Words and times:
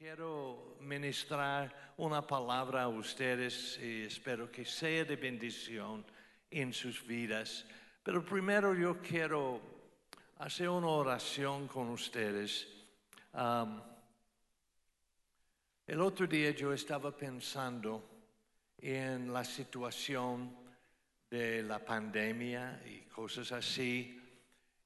quiero 0.00 0.76
ministrar 0.80 1.92
una 1.98 2.26
palabra 2.26 2.84
a 2.84 2.88
ustedes 2.88 3.78
y 3.82 4.04
espero 4.04 4.50
que 4.50 4.64
sea 4.64 5.04
de 5.04 5.16
bendición 5.16 6.06
en 6.50 6.72
sus 6.72 7.06
vidas. 7.06 7.66
Pero 8.02 8.24
primero 8.24 8.74
yo 8.74 8.96
quiero 9.02 9.60
hacer 10.38 10.70
una 10.70 10.86
oración 10.86 11.68
con 11.68 11.90
ustedes. 11.90 12.66
Um, 13.34 13.78
el 15.86 16.00
otro 16.00 16.26
día 16.26 16.52
yo 16.52 16.72
estaba 16.72 17.14
pensando 17.14 18.02
en 18.78 19.30
la 19.30 19.44
situación 19.44 20.56
de 21.28 21.62
la 21.62 21.78
pandemia 21.78 22.80
y 22.86 23.00
cosas 23.00 23.52
así. 23.52 24.18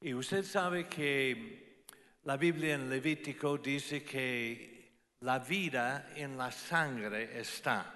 Y 0.01 0.13
usted 0.13 0.43
sabe 0.43 0.89
que 0.89 1.85
la 2.25 2.37
Biblia 2.37 2.75
en 2.75 2.91
Levítico 2.91 3.59
dice 3.59 4.03
que 4.03 4.74
la 5.25 5.39
vida 5.39 6.11
en 6.17 6.37
la 6.37 6.53
sangre 6.53 7.41
está. 7.41 7.95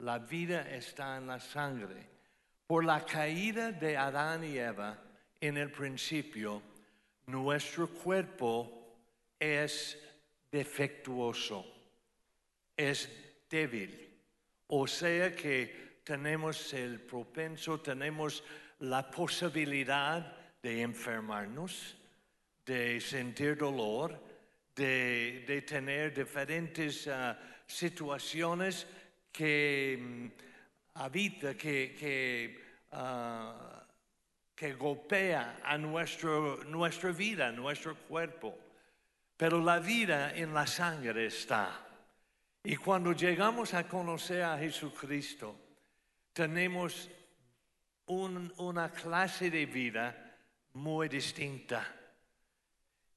La 0.00 0.18
vida 0.18 0.68
está 0.70 1.16
en 1.16 1.26
la 1.26 1.40
sangre. 1.40 2.06
Por 2.66 2.84
la 2.84 3.06
caída 3.06 3.72
de 3.72 3.96
Adán 3.96 4.44
y 4.44 4.58
Eva 4.58 4.98
en 5.40 5.56
el 5.56 5.70
principio, 5.70 6.62
nuestro 7.26 7.88
cuerpo 7.88 8.96
es 9.40 9.98
defectuoso, 10.52 11.64
es 12.76 13.08
débil. 13.48 14.06
O 14.66 14.86
sea 14.86 15.34
que 15.34 16.00
tenemos 16.04 16.74
el 16.74 17.00
propenso, 17.00 17.80
tenemos 17.80 18.44
la 18.80 19.10
posibilidad 19.10 20.36
de 20.62 20.82
enfermarnos, 20.82 21.96
de 22.66 23.00
sentir 23.00 23.56
dolor, 23.56 24.27
de, 24.78 25.64
tener 25.66 26.14
diferentes 26.14 27.08
ah, 27.08 27.36
situaciones 27.66 28.86
que 29.32 29.98
mm, 30.00 30.26
habita, 30.94 31.54
que, 31.56 32.56
uh, 32.92 33.78
que 34.54 34.72
golpea 34.74 35.60
a 35.64 35.76
nuestro, 35.78 36.64
nuestra 36.64 37.12
vida, 37.12 37.52
nuestro 37.52 37.96
cuerpo. 37.96 38.56
Pero 39.36 39.60
la 39.60 39.78
vida 39.78 40.34
en 40.34 40.52
la 40.54 40.66
sangre 40.66 41.26
está. 41.26 41.86
Y 42.64 42.76
cuando 42.76 43.12
llegamos 43.12 43.74
a 43.74 43.86
conocer 43.86 44.42
a 44.42 44.58
Jesucristo, 44.58 45.54
tenemos 46.32 47.08
una 48.06 48.90
clase 48.90 49.50
de 49.50 49.66
vida 49.66 50.36
muy 50.72 51.08
distinta. 51.08 51.97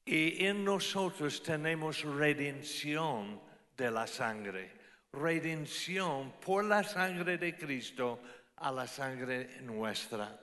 Y 0.05 0.45
en 0.45 0.65
nosotros 0.65 1.43
tenemos 1.43 2.03
redención 2.03 3.39
de 3.77 3.91
la 3.91 4.07
sangre, 4.07 4.71
redención 5.13 6.33
por 6.43 6.63
la 6.63 6.83
sangre 6.83 7.37
de 7.37 7.55
Cristo 7.55 8.19
a 8.57 8.71
la 8.71 8.87
sangre 8.87 9.61
nuestra. 9.61 10.39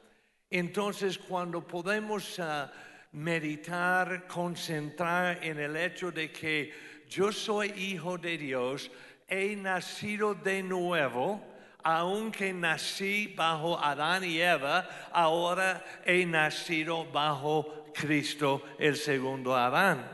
Entonces, 0.51 1.19
cuando 1.19 1.67
podemos 1.67 2.39
ah, 2.39 2.73
meditar, 3.13 4.27
concentrar 4.27 5.43
en 5.43 5.59
el 5.59 5.77
hecho 5.77 6.11
de 6.11 6.31
que 6.31 6.73
yo 7.09 7.33
soy 7.33 7.71
hijo 7.71 8.19
de 8.19 8.39
Dios, 8.39 8.91
he 9.27 9.55
nacido 9.57 10.35
de 10.35 10.63
nuevo, 10.63 11.43
aunque 11.89 12.53
nací 12.53 13.33
bajo 13.35 13.83
Adán 13.83 14.23
y 14.23 14.43
Eva, 14.43 15.09
ahora 15.11 15.83
he 16.05 16.27
nacido 16.27 17.07
bajo 17.07 17.87
Cristo, 17.95 18.63
el 18.79 18.95
segundo 18.95 19.57
Adán. 19.57 20.07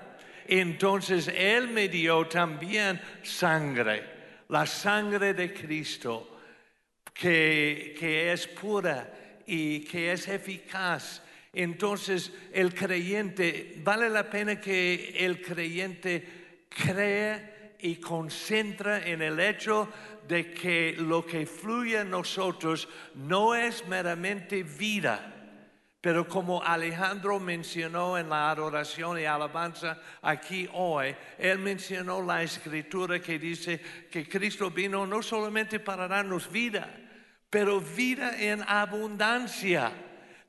Entonces 0.46 1.26
Él 1.26 1.68
me 1.68 1.88
dio 1.88 2.28
también 2.28 3.00
sangre, 3.24 4.04
la 4.50 4.66
sangre 4.66 5.34
de 5.34 5.52
Cristo, 5.52 6.38
que, 7.12 7.96
que 7.98 8.32
es 8.32 8.46
pura 8.46 9.12
y 9.44 9.80
que 9.80 10.12
es 10.12 10.28
eficaz. 10.28 11.22
Entonces 11.52 12.32
el 12.52 12.72
creyente, 12.72 13.74
vale 13.78 14.08
la 14.10 14.30
pena 14.30 14.60
que 14.60 15.12
el 15.18 15.42
creyente 15.42 16.66
crea 16.68 17.54
y 17.80 17.96
concentra 17.96 19.06
en 19.06 19.20
el 19.20 19.38
hecho 19.40 19.88
de 20.28 20.52
que 20.52 20.96
lo 20.98 21.24
que 21.24 21.46
fluye 21.46 22.00
en 22.00 22.10
nosotros 22.10 22.88
no 23.14 23.54
es 23.54 23.86
meramente 23.86 24.62
vida, 24.62 25.32
pero 26.00 26.28
como 26.28 26.62
Alejandro 26.62 27.40
mencionó 27.40 28.18
en 28.18 28.28
la 28.28 28.50
adoración 28.50 29.18
y 29.18 29.24
alabanza 29.24 29.98
aquí 30.20 30.68
hoy, 30.72 31.14
él 31.38 31.58
mencionó 31.58 32.22
la 32.22 32.42
escritura 32.42 33.20
que 33.20 33.38
dice 33.38 33.80
que 34.10 34.28
Cristo 34.28 34.70
vino 34.70 35.06
no 35.06 35.22
solamente 35.22 35.80
para 35.80 36.06
darnos 36.06 36.50
vida, 36.50 36.90
pero 37.48 37.80
vida 37.80 38.38
en 38.38 38.62
abundancia. 38.66 39.92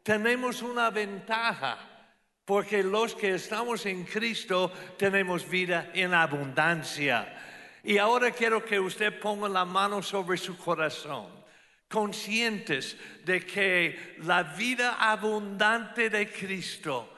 Tenemos 0.04 0.62
una 0.62 0.90
ventaja. 0.90 1.92
Porque 2.46 2.84
los 2.84 3.16
que 3.16 3.34
estamos 3.34 3.88
en 3.88 4.04
Cristo 4.04 4.72
tenemos 4.98 5.50
vida 5.50 5.90
en 5.96 6.14
abundancia. 6.14 7.28
Y 7.86 8.00
ahora 8.00 8.32
quiero 8.32 8.66
que 8.66 8.80
usted 8.80 9.20
ponga 9.20 9.48
la 9.48 9.64
mano 9.64 10.02
sobre 10.02 10.38
su 10.38 10.58
corazón, 10.58 11.28
conscientes 11.88 12.98
de 13.24 13.46
que 13.46 14.16
la 14.24 14.42
vida 14.42 14.98
abundante 15.00 16.10
de 16.10 16.32
Cristo 16.32 17.14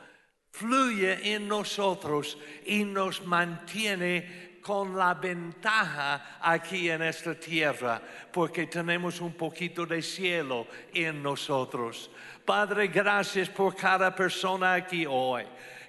fluye 0.51 1.33
en 1.33 1.47
nosotros 1.47 2.37
y 2.65 2.83
nos 2.83 3.25
mantiene 3.25 4.59
con 4.61 4.97
la 4.97 5.13
ventaja 5.13 6.37
aquí 6.41 6.89
en 6.89 7.01
esta 7.01 7.33
tierra, 7.33 8.01
porque 8.33 8.67
tenemos 8.67 9.21
un 9.21 9.35
poquito 9.35 9.85
de 9.85 10.01
cielo 10.01 10.67
en 10.93 11.23
nosotros. 11.23 12.11
Padre, 12.43 12.87
gracias 12.87 13.47
por 13.47 13.73
cada 13.73 14.13
persona 14.13 14.73
aquí 14.73 15.05
hoy. 15.07 15.45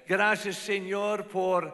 Gracias, 0.07 0.55
Señor, 0.55 1.27
por 1.27 1.73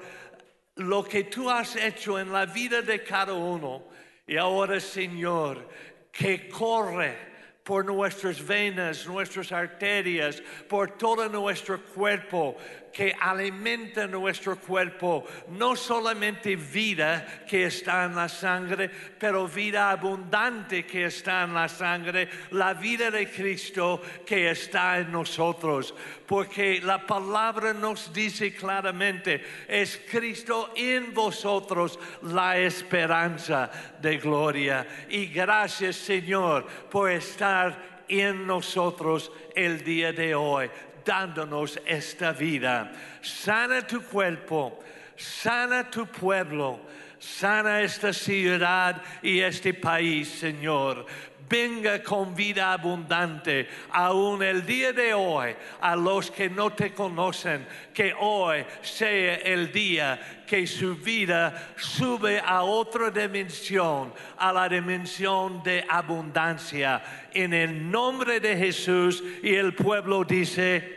lo 0.75 1.03
que 1.03 1.23
tú 1.25 1.49
has 1.49 1.75
hecho 1.75 2.19
en 2.19 2.31
la 2.31 2.45
vida 2.45 2.81
de 2.81 3.03
cada 3.03 3.33
uno. 3.33 3.83
Y 4.27 4.37
ahora, 4.37 4.79
Señor, 4.79 5.69
que 6.11 6.49
corre 6.49 7.17
por 7.63 7.85
nuestras 7.85 8.45
venas, 8.45 9.07
nuestras 9.07 9.51
arterias, 9.51 10.41
por 10.67 10.91
todo 10.97 11.27
nuestro 11.29 11.81
cuerpo, 11.81 12.57
que 12.95 13.13
alimenta 13.19 14.07
nuestro 14.07 14.55
cuerpo, 14.57 15.25
no 15.49 15.75
solamente 15.75 16.55
vida 16.55 17.43
que 17.45 17.65
está 17.65 18.05
en 18.05 18.15
la 18.15 18.29
sangre, 18.29 18.89
pero 19.19 19.49
vida 19.49 19.91
abundante 19.91 20.85
que 20.85 21.03
está 21.03 21.43
en 21.43 21.53
la 21.53 21.67
sangre, 21.67 22.29
la 22.51 22.73
vida 22.73 23.11
de 23.11 23.29
Cristo 23.29 24.01
que 24.25 24.49
está 24.49 24.97
en 24.99 25.11
nosotros. 25.11 25.93
Porque 26.25 26.79
la 26.81 27.05
palabra 27.05 27.73
nos 27.73 28.13
dice 28.13 28.55
claramente, 28.55 29.43
es 29.67 29.99
Cristo 30.09 30.71
en 30.73 31.13
vosotros 31.13 31.99
la 32.21 32.57
esperanza 32.57 33.69
de 34.01 34.19
gloria. 34.19 34.87
Y 35.09 35.25
gracias 35.25 35.97
Señor 35.97 36.65
por 36.89 37.11
estar 37.11 38.05
en 38.07 38.47
nosotros 38.47 39.33
el 39.53 39.83
día 39.83 40.13
de 40.13 40.33
hoy 40.33 40.69
dándonos 41.05 41.79
esta 41.85 42.31
vida. 42.31 42.91
Sana 43.21 43.85
tu 43.85 44.01
cuerpo, 44.01 44.83
sana 45.15 45.89
tu 45.89 46.05
pueblo, 46.07 46.79
sana 47.19 47.81
esta 47.81 48.11
ciudad 48.11 49.01
y 49.21 49.39
este 49.39 49.73
país, 49.73 50.27
Señor 50.29 51.05
venga 51.49 52.01
con 52.01 52.35
vida 52.35 52.73
abundante 52.73 53.67
aún 53.91 54.41
el 54.41 54.65
día 54.65 54.93
de 54.93 55.13
hoy 55.13 55.55
a 55.81 55.95
los 55.95 56.31
que 56.31 56.49
no 56.49 56.71
te 56.71 56.93
conocen, 56.93 57.67
que 57.93 58.13
hoy 58.19 58.65
sea 58.81 59.35
el 59.35 59.71
día 59.71 60.43
que 60.47 60.65
su 60.67 60.95
vida 60.95 61.73
sube 61.77 62.39
a 62.39 62.63
otra 62.63 63.09
dimensión, 63.09 64.13
a 64.37 64.53
la 64.53 64.69
dimensión 64.69 65.63
de 65.63 65.85
abundancia. 65.87 67.01
En 67.33 67.53
el 67.53 67.89
nombre 67.89 68.39
de 68.39 68.55
Jesús 68.55 69.23
y 69.41 69.55
el 69.55 69.73
pueblo 69.73 70.23
dice, 70.23 70.94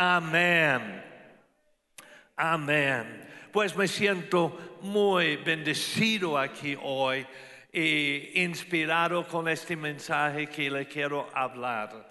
amén. 0.00 1.02
Amén. 2.36 3.28
Pues 3.52 3.76
me 3.76 3.86
siento 3.86 4.78
muy 4.80 5.36
bendecido 5.36 6.38
aquí 6.38 6.74
hoy 6.80 7.26
y 7.70 8.42
inspirado 8.42 9.28
con 9.28 9.46
este 9.46 9.76
mensaje 9.76 10.46
que 10.46 10.70
le 10.70 10.86
quiero 10.86 11.28
hablar. 11.34 12.08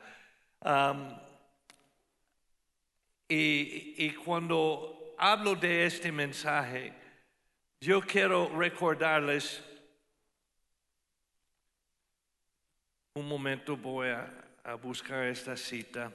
Y, 3.28 4.12
cuando 4.24 5.16
hablo 5.18 5.56
de 5.56 5.86
este 5.86 6.12
mensaje, 6.12 6.94
yo 7.82 8.02
quiero 8.02 8.50
recordarles, 8.56 9.64
un 13.16 13.28
momento 13.28 13.76
voy 13.76 14.10
a 14.10 14.76
buscar 14.76 15.26
esta 15.26 15.58
cita. 15.58 16.12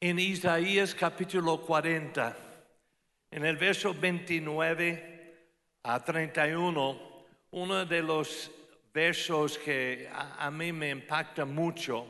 En 0.00 0.18
Isaías 0.18 0.94
capítulo 0.94 1.60
40, 1.60 2.36
en 3.32 3.44
el 3.44 3.56
verso 3.56 3.92
29 3.92 5.34
a 5.82 6.04
31, 6.04 7.00
uno 7.50 7.84
de 7.84 8.02
los 8.02 8.50
versos 8.94 9.58
que 9.58 10.08
a, 10.12 10.46
a 10.46 10.50
mí 10.50 10.72
me 10.72 10.90
impacta 10.90 11.44
mucho 11.44 12.06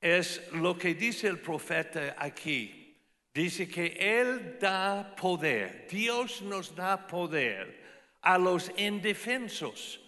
es 0.00 0.42
lo 0.52 0.76
que 0.76 0.94
dice 0.94 1.28
el 1.28 1.38
profeta 1.38 2.16
aquí. 2.18 2.96
Dice 3.32 3.68
que 3.68 3.96
Él 4.00 4.58
da 4.60 5.14
poder, 5.14 5.86
Dios 5.88 6.42
nos 6.42 6.74
da 6.74 7.06
poder 7.06 7.78
a 8.22 8.36
los 8.36 8.72
indefensos. 8.76 10.00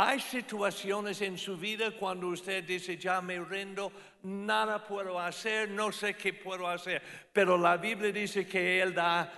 Hay 0.00 0.20
situaciones 0.20 1.20
en 1.22 1.36
su 1.36 1.56
vida 1.56 1.90
cuando 1.90 2.28
usted 2.28 2.62
dice, 2.62 2.96
ya 2.96 3.20
me 3.20 3.40
rindo, 3.40 3.90
nada 4.22 4.86
puedo 4.86 5.18
hacer, 5.18 5.68
no 5.70 5.90
sé 5.90 6.14
qué 6.14 6.32
puedo 6.32 6.68
hacer. 6.68 7.02
Pero 7.32 7.58
la 7.58 7.76
Biblia 7.78 8.12
dice 8.12 8.46
que 8.46 8.80
Él 8.80 8.94
da 8.94 9.28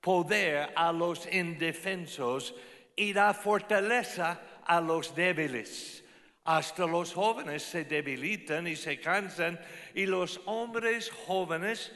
poder 0.00 0.72
a 0.74 0.90
los 0.90 1.30
indefensos 1.30 2.54
y 2.96 3.12
da 3.12 3.34
fortaleza 3.34 4.40
a 4.64 4.80
los 4.80 5.14
débiles. 5.14 6.02
Hasta 6.44 6.86
los 6.86 7.12
jóvenes 7.12 7.62
se 7.62 7.84
debilitan 7.84 8.66
y 8.66 8.74
se 8.74 8.98
cansan 8.98 9.60
y 9.94 10.06
los 10.06 10.40
hombres 10.46 11.10
jóvenes 11.26 11.92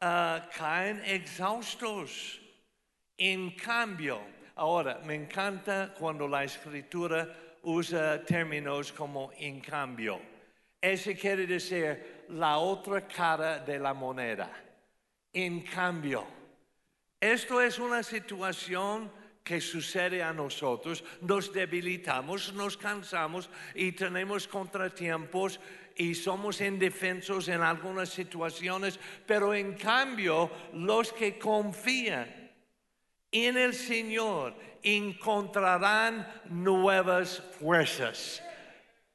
ah, 0.00 0.48
caen 0.56 1.02
exhaustos. 1.04 2.40
En 3.18 3.50
cambio, 3.56 4.22
Ahora, 4.60 5.00
me 5.06 5.14
encanta 5.14 5.94
cuando 5.98 6.28
la 6.28 6.44
escritura 6.44 7.26
usa 7.62 8.22
términos 8.22 8.92
como 8.92 9.32
en 9.38 9.58
cambio. 9.58 10.20
Ese 10.78 11.16
quiere 11.16 11.46
decir 11.46 12.26
la 12.28 12.58
otra 12.58 13.08
cara 13.08 13.60
de 13.60 13.78
la 13.78 13.94
moneda. 13.94 14.50
En 15.32 15.62
cambio, 15.62 16.26
esto 17.18 17.62
es 17.62 17.78
una 17.78 18.02
situación 18.02 19.10
que 19.42 19.62
sucede 19.62 20.22
a 20.22 20.34
nosotros, 20.34 21.02
nos 21.22 21.50
debilitamos, 21.54 22.52
nos 22.52 22.76
cansamos 22.76 23.48
y 23.74 23.92
tenemos 23.92 24.46
contratiempos 24.46 25.58
y 25.96 26.14
somos 26.14 26.60
indefensos 26.60 27.48
en 27.48 27.62
algunas 27.62 28.10
situaciones, 28.10 29.00
pero 29.26 29.54
en 29.54 29.72
cambio 29.72 30.50
los 30.74 31.14
que 31.14 31.38
confían 31.38 32.39
en 33.32 33.56
el 33.56 33.74
Señor 33.74 34.54
encontrarán 34.82 36.26
nuevas 36.46 37.42
fuerzas. 37.58 38.42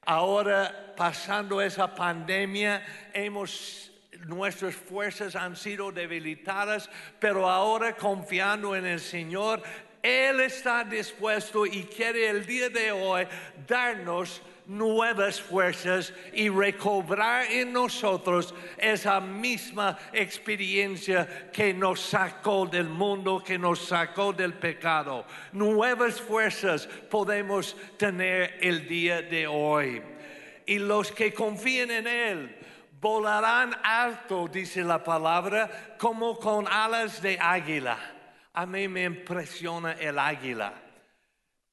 Ahora, 0.02 0.94
pasando 0.96 1.62
esa 1.62 1.94
pandemia, 1.94 2.86
hemos 3.14 3.92
nuestras 4.28 4.76
fuerzas 4.76 5.36
han 5.36 5.56
sido 5.56 5.92
debilitadas, 5.92 6.90
pero 7.20 7.50
ahora 7.50 7.96
confiando 7.96 8.76
en 8.76 8.86
el 8.86 9.00
Señor, 9.00 9.62
Él 10.02 10.40
está 10.42 10.84
dispuesto 10.84 11.66
y 11.66 11.84
quiere 11.84 12.30
el 12.30 12.46
día 12.46 12.70
de 12.70 12.92
hoy 12.92 13.28
darnos 13.68 14.42
nuevas 14.68 15.42
fuerzas 15.42 16.14
y 16.34 16.50
recobrar 16.50 17.52
en 17.52 17.74
nosotros 17.74 18.54
esa 18.78 19.20
misma 19.20 19.98
experiencia 20.12 21.50
que 21.52 21.74
nos 21.74 22.00
sacó 22.00 22.66
del 22.66 22.90
mundo, 22.90 23.44
que 23.44 23.58
nos 23.58 23.80
sacó 23.88 24.34
del 24.34 24.54
pecado. 24.54 25.26
Nuevas 25.52 26.20
fuerzas 26.20 26.88
podemos 26.88 27.76
tener 27.98 28.58
el 28.62 28.88
día 28.88 29.22
de 29.22 29.48
hoy. 29.48 30.02
Y 30.66 30.80
los 30.80 31.12
que 31.12 31.34
confíen 31.34 31.92
en 31.92 32.08
Él, 32.08 32.58
volarán 33.00 33.76
alto, 33.84 34.48
dice 34.48 34.84
la 34.84 35.04
palabra, 35.04 35.96
como 36.00 36.40
con 36.40 36.68
alas 36.68 37.22
de 37.22 37.38
águila. 37.40 37.98
A 38.54 38.66
mí 38.66 38.88
me 38.88 39.04
impresiona 39.04 39.94
el 39.94 40.18
águila. 40.18 40.85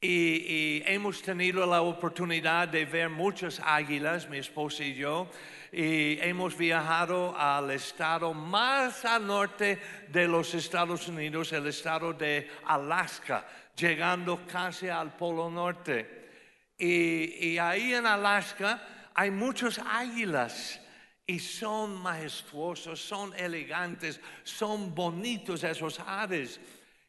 Y, 0.04 0.82
hemos 0.84 1.22
tenido 1.22 1.64
la 1.64 1.80
oportunidad 1.80 2.66
de 2.66 2.84
ver 2.84 3.08
muchas 3.08 3.60
águilas, 3.64 4.28
mi 4.28 4.38
esposa 4.38 4.82
y 4.82 4.94
yo, 4.94 5.30
y 5.70 6.18
hemos 6.18 6.56
viajado 6.56 7.38
al 7.38 7.70
estado 7.70 8.34
más 8.34 9.04
al 9.04 9.24
norte 9.24 9.78
de 10.08 10.26
los 10.26 10.54
Estados 10.54 11.06
Unidos, 11.06 11.52
el 11.52 11.68
estado 11.68 12.12
de 12.14 12.50
Alaska, 12.66 13.46
llegando 13.76 14.44
casi 14.44 14.88
al 14.88 15.16
Polo 15.16 15.48
Norte. 15.48 16.30
Y, 16.76 17.56
ahí 17.58 17.94
en 17.94 18.04
Alaska 18.04 19.10
hay 19.14 19.30
muchas 19.30 19.78
águilas 19.78 20.80
y 21.24 21.38
son 21.38 21.94
majestuosos, 21.94 23.00
son 23.00 23.32
elegantes, 23.38 24.20
son 24.42 24.92
bonitos 24.92 25.62
esos 25.62 26.00
aves. 26.00 26.58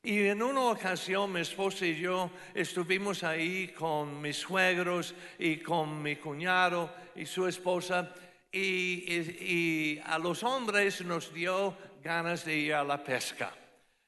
Y 0.06 0.28
en 0.28 0.44
una 0.44 0.64
ocasión 0.64 1.32
mi 1.32 1.40
esposa 1.40 1.86
y 1.86 1.96
yo 1.96 2.30
estuvimos 2.54 3.24
ahí 3.24 3.70
con 3.70 4.22
mis 4.22 4.36
suegros 4.36 5.16
y 5.40 5.58
con 5.58 6.02
mi 6.02 6.18
cuñado 6.18 6.94
y 7.16 7.26
su 7.26 7.48
esposa 7.48 8.14
y, 8.52 9.98
a 10.04 10.20
los 10.20 10.44
hombres 10.44 11.00
nos 11.06 11.34
dio 11.34 11.78
ganas 12.04 12.44
de 12.44 12.58
ir 12.58 12.74
a 12.74 12.84
la 12.84 13.02
pesca. 13.02 13.56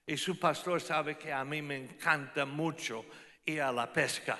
Y 0.05 0.17
su 0.17 0.37
pastor 0.37 0.81
sabe 0.81 1.17
que 1.17 1.31
a 1.31 1.45
mí 1.45 1.61
me 1.61 1.77
encanta 1.77 2.45
mucho 2.45 3.05
ir 3.45 3.61
a 3.61 3.71
la 3.71 3.91
pesca. 3.91 4.37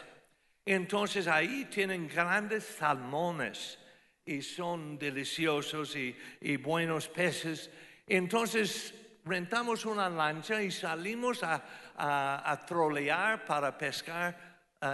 Entonces 0.65 1.25
ahí 1.25 1.69
tienen 1.71 2.09
grandes 2.09 2.65
salmones 2.65 3.79
y 4.25 4.41
son 4.41 4.99
deliciosos 4.99 5.95
y, 5.95 6.57
buenos 6.57 7.07
peces. 7.07 7.69
Entonces 8.05 8.93
rentamos 9.25 9.85
una 9.85 10.07
lancha 10.09 10.61
y 10.61 10.71
salimos 10.71 11.43
a, 11.43 11.61
a, 11.97 12.65
trolear 12.65 13.43
para 13.45 13.77
pescar 13.77 14.37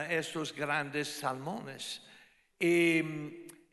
estos 0.10 0.56
grandes 0.56 1.08
salmones. 1.08 2.02
Y 2.60 3.04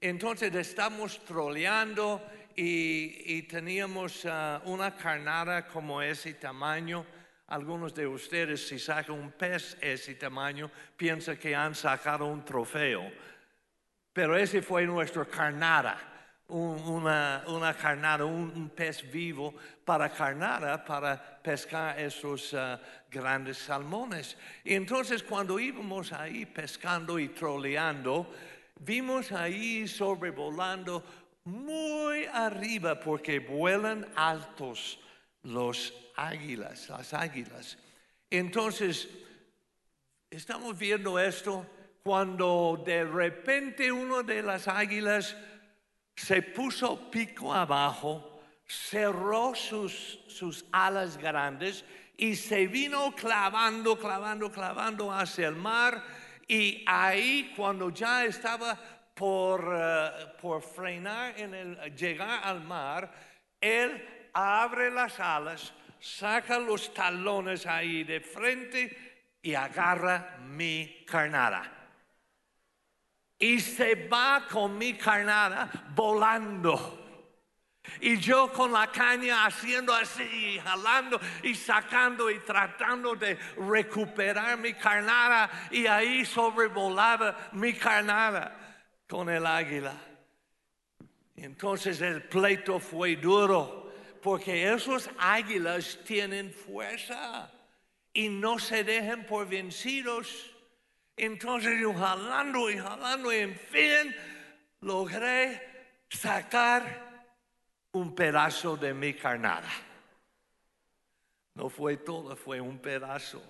entonces 0.00 0.54
estamos 0.54 1.24
troleando 1.24 2.22
y, 2.56 3.42
teníamos 3.42 4.26
ah, 4.26 4.60
una 4.64 4.96
carnada 4.96 5.66
como 5.68 6.02
ese 6.02 6.34
tamaño. 6.34 7.06
Algunos 7.46 7.94
de 7.94 8.06
ustedes 8.06 8.66
si 8.66 8.78
sacan 8.78 9.14
un 9.14 9.32
pez 9.32 9.78
ese 9.80 10.16
tamaño 10.16 10.70
piensan 10.96 11.36
que 11.36 11.54
han 11.54 11.74
sacado 11.74 12.26
un 12.26 12.44
trofeo. 12.44 13.10
Pero 14.12 14.36
ese 14.36 14.60
fue 14.60 14.84
nuestro 14.86 15.28
carnada 15.28 16.17
una, 16.48 17.44
una 17.46 17.74
carnada, 17.74 18.24
un, 18.24 18.70
pez 18.70 19.10
vivo 19.10 19.54
para 19.84 20.08
carnada, 20.10 20.82
para 20.84 21.40
pescar 21.42 21.98
esos 21.98 22.52
uh, 22.54 22.78
grandes 23.10 23.58
salmones. 23.58 24.36
Y 24.64 24.74
entonces 24.74 25.22
cuando 25.22 25.60
íbamos 25.60 26.12
ahí 26.12 26.46
pescando 26.46 27.18
y 27.18 27.28
troleando, 27.28 28.32
vimos 28.80 29.32
ahí 29.32 29.86
sobrevolando 29.86 31.04
muy 31.44 32.24
arriba 32.26 32.98
porque 32.98 33.40
vuelan 33.40 34.06
altos 34.14 34.98
los 35.42 35.92
águilas, 36.16 36.88
las 36.88 37.14
águilas. 37.14 37.78
Entonces, 38.30 39.08
estamos 40.30 40.78
viendo 40.78 41.18
esto 41.18 41.66
cuando 42.02 42.82
de 42.84 43.04
repente 43.04 43.90
uno 43.92 44.22
de 44.22 44.42
las 44.42 44.68
águilas 44.68 45.36
se 46.18 46.42
puso 46.42 47.10
pico 47.10 47.54
abajo, 47.54 48.42
cerró 48.66 49.54
sus, 49.54 50.18
sus 50.26 50.64
alas 50.72 51.16
grandes 51.16 51.84
y 52.16 52.34
se 52.34 52.66
vino 52.66 53.14
clavando, 53.14 53.96
clavando, 53.96 54.50
clavando 54.50 55.12
hacia 55.12 55.46
el 55.46 55.54
mar. 55.54 56.02
Y 56.48 56.82
ahí 56.86 57.52
cuando 57.56 57.90
ya 57.90 58.24
estaba 58.24 58.76
por, 59.14 59.72
eh, 59.72 60.10
por 60.40 60.60
frenar 60.60 61.38
en 61.38 61.54
el 61.54 61.94
llegar 61.94 62.40
al 62.42 62.62
mar, 62.62 63.12
él 63.60 64.30
abre 64.32 64.90
las 64.90 65.20
alas, 65.20 65.72
saca 66.00 66.58
los 66.58 66.92
talones 66.92 67.64
ahí 67.64 68.02
de 68.02 68.20
frente 68.20 69.36
y 69.40 69.54
agarra 69.54 70.36
mi 70.40 71.04
carnada 71.06 71.77
y 73.38 73.60
se 73.60 74.08
va 74.08 74.46
con 74.50 74.76
mi 74.76 74.94
carnada 74.94 75.70
volando. 75.94 76.98
Y 78.00 78.18
yo 78.18 78.52
con 78.52 78.72
la 78.72 78.90
caña 78.92 79.46
haciendo 79.46 79.94
así, 79.94 80.60
jalando 80.62 81.18
y 81.42 81.54
sacando 81.54 82.30
y 82.30 82.38
tratando 82.40 83.14
de 83.14 83.38
recuperar 83.56 84.58
mi 84.58 84.74
carnada. 84.74 85.50
Y 85.70 85.86
ahí 85.86 86.24
sobrevolaba 86.24 87.48
mi 87.52 87.72
carnada 87.72 88.84
con 89.08 89.30
el 89.30 89.46
águila. 89.46 89.94
Entonces 91.36 92.00
el 92.00 92.22
pleito 92.24 92.78
fue 92.78 93.16
duro, 93.16 93.92
porque 94.22 94.72
esos 94.72 95.08
águilas 95.18 95.98
tienen 96.04 96.52
fuerza 96.52 97.50
y 98.12 98.28
no 98.28 98.58
se 98.58 98.84
dejan 98.84 99.24
por 99.24 99.48
vencidos. 99.48 100.57
Entonces 101.18 101.80
yo 101.80 101.92
jalando 101.92 102.70
y 102.70 102.78
jalando 102.78 103.32
y 103.32 103.38
en 103.38 103.56
fin 103.56 104.14
logré 104.80 105.60
sacar 106.08 107.26
un 107.92 108.14
pedazo 108.14 108.76
de 108.76 108.94
mi 108.94 109.14
carnada. 109.14 109.70
No 111.54 111.68
fue 111.68 111.96
todo, 111.96 112.36
fue 112.36 112.60
un 112.60 112.78
pedazo. 112.78 113.42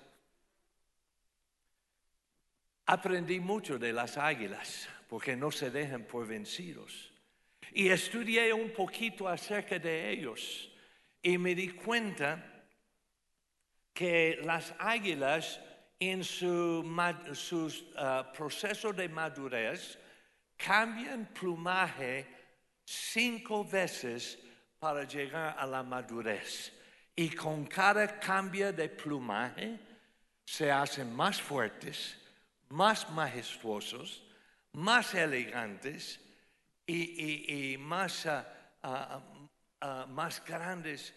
Aprendí 2.86 3.38
mucho 3.38 3.78
de 3.78 3.92
las 3.92 4.16
águilas 4.16 4.88
porque 5.08 5.36
no 5.36 5.50
se 5.50 5.70
dejan 5.70 6.04
por 6.04 6.26
vencidos. 6.26 7.12
Y 7.72 7.88
estudié 7.88 8.52
un 8.54 8.70
poquito 8.70 9.28
acerca 9.28 9.78
de 9.78 10.10
ellos 10.10 10.72
y 11.22 11.36
me 11.36 11.54
di 11.54 11.68
cuenta 11.68 12.42
que 13.92 14.40
las 14.42 14.74
águilas 14.78 15.60
en 16.00 16.22
su, 16.22 16.84
ah, 17.96 18.32
proceso 18.32 18.92
de 18.92 19.08
madurez 19.08 19.98
cambian 20.56 21.26
plumaje 21.26 22.26
cinco 22.84 23.64
veces 23.64 24.38
para 24.78 25.04
llegar 25.04 25.56
a 25.58 25.66
la 25.66 25.82
madurez. 25.82 26.72
Y 27.16 27.30
con 27.30 27.66
cada 27.66 28.18
cambio 28.20 28.72
de 28.72 28.88
plumaje 28.88 29.78
se 30.44 30.70
hacen 30.70 31.14
más 31.14 31.42
fuertes, 31.42 32.16
más 32.68 33.10
majestuosos, 33.10 34.22
más 34.72 35.14
elegantes 35.14 36.20
y, 36.86 37.76
más, 37.78 38.26
más 40.08 40.44
grandes. 40.44 41.12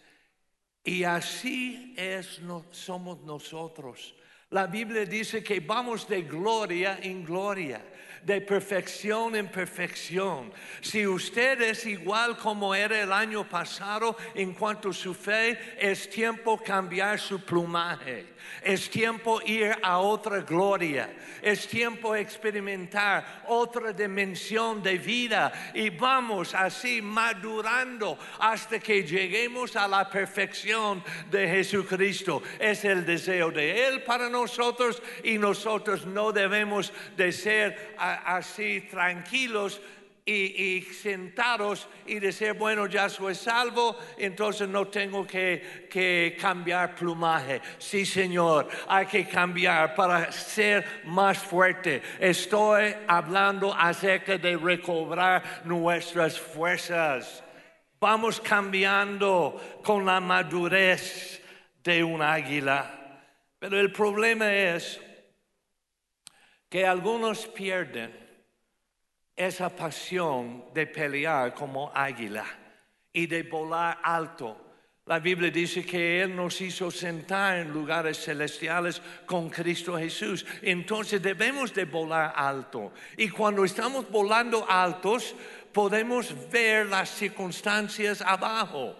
Y 0.84 1.04
así 1.04 1.94
es, 1.96 2.40
somos 2.72 3.20
nosotros. 3.20 4.14
La 4.52 4.66
Biblia 4.66 5.06
dice 5.06 5.42
que 5.42 5.60
vamos 5.60 6.06
de 6.06 6.22
gloria 6.24 6.98
en 7.00 7.24
gloria, 7.24 7.80
de 8.22 8.42
perfección 8.42 9.34
en 9.34 9.48
perfección. 9.48 10.52
Si 10.82 11.06
usted 11.06 11.62
es 11.62 11.86
igual 11.86 12.36
como 12.36 12.74
era 12.74 13.00
el 13.00 13.12
año 13.12 13.48
pasado 13.48 14.14
en 14.34 14.52
cuanto 14.52 14.90
a 14.90 14.92
su 14.92 15.14
fe, 15.14 15.58
es 15.78 16.08
tiempo 16.10 16.58
cambiar 16.58 17.18
su 17.18 17.40
plumaje. 17.40 18.26
Es 18.62 18.90
tiempo 18.90 19.40
ir 19.46 19.74
a 19.82 19.98
otra 19.98 20.40
gloria. 20.40 21.08
Es 21.40 21.66
tiempo 21.66 22.14
experimentar 22.14 23.44
otra 23.48 23.92
dimensión 23.92 24.82
de 24.82 24.98
vida. 24.98 25.72
Y 25.74 25.90
vamos 25.90 26.54
así 26.54 27.00
madurando 27.00 28.18
hasta 28.38 28.78
que 28.78 29.02
lleguemos 29.02 29.74
a 29.76 29.88
la 29.88 30.08
perfección 30.10 31.02
de 31.30 31.48
Jesucristo. 31.48 32.42
Es 32.58 32.84
el 32.84 33.06
deseo 33.06 33.50
de 33.50 33.86
Él 33.86 34.02
para 34.02 34.28
nosotros 34.28 34.41
y 35.22 35.38
nosotros 35.38 36.06
no 36.06 36.32
debemos 36.32 36.92
de 37.16 37.32
ser 37.32 37.94
así 37.98 38.82
tranquilos 38.90 39.80
y, 40.24 40.82
sentados 40.82 41.88
y 42.06 42.20
decir, 42.20 42.52
bueno, 42.52 42.86
ya 42.86 43.08
soy 43.08 43.34
salvo, 43.34 43.96
entonces 44.16 44.68
no 44.68 44.86
tengo 44.86 45.26
que, 45.26 46.36
cambiar 46.40 46.94
plumaje. 46.94 47.60
Sí, 47.78 48.06
Señor, 48.06 48.68
hay 48.86 49.06
que 49.06 49.26
cambiar 49.26 49.94
para 49.94 50.30
ser 50.30 51.02
más 51.04 51.38
fuerte. 51.38 52.02
Estoy 52.20 52.94
hablando 53.06 53.74
acerca 53.74 54.38
de 54.38 54.56
recobrar 54.56 55.62
nuestras 55.64 56.38
fuerzas. 56.38 57.42
Vamos 57.98 58.40
cambiando 58.40 59.80
con 59.84 60.04
la 60.04 60.20
madurez 60.20 61.40
de 61.82 62.02
un 62.02 62.22
águila. 62.22 63.01
Pero 63.62 63.78
el 63.78 63.92
problema 63.92 64.52
es 64.52 65.00
que 66.68 66.84
algunos 66.84 67.46
pierden 67.46 68.10
esa 69.36 69.70
pasión 69.70 70.64
de 70.74 70.88
pelear 70.88 71.54
como 71.54 71.92
águila 71.94 72.44
y 73.12 73.28
de 73.28 73.44
volar 73.44 74.00
alto. 74.02 74.56
La 75.06 75.20
Biblia 75.20 75.48
dice 75.52 75.86
que 75.86 76.22
Él 76.22 76.34
nos 76.34 76.60
hizo 76.60 76.90
sentar 76.90 77.58
en 77.58 77.72
lugares 77.72 78.24
celestiales 78.24 79.00
con 79.26 79.48
Cristo 79.48 79.96
Jesús. 79.96 80.44
Entonces 80.60 81.22
debemos 81.22 81.72
de 81.72 81.84
volar 81.84 82.32
alto. 82.34 82.92
Y 83.16 83.28
cuando 83.28 83.64
estamos 83.64 84.10
volando 84.10 84.68
altos, 84.68 85.36
podemos 85.72 86.34
ver 86.50 86.86
las 86.86 87.10
circunstancias 87.10 88.22
abajo. 88.22 88.96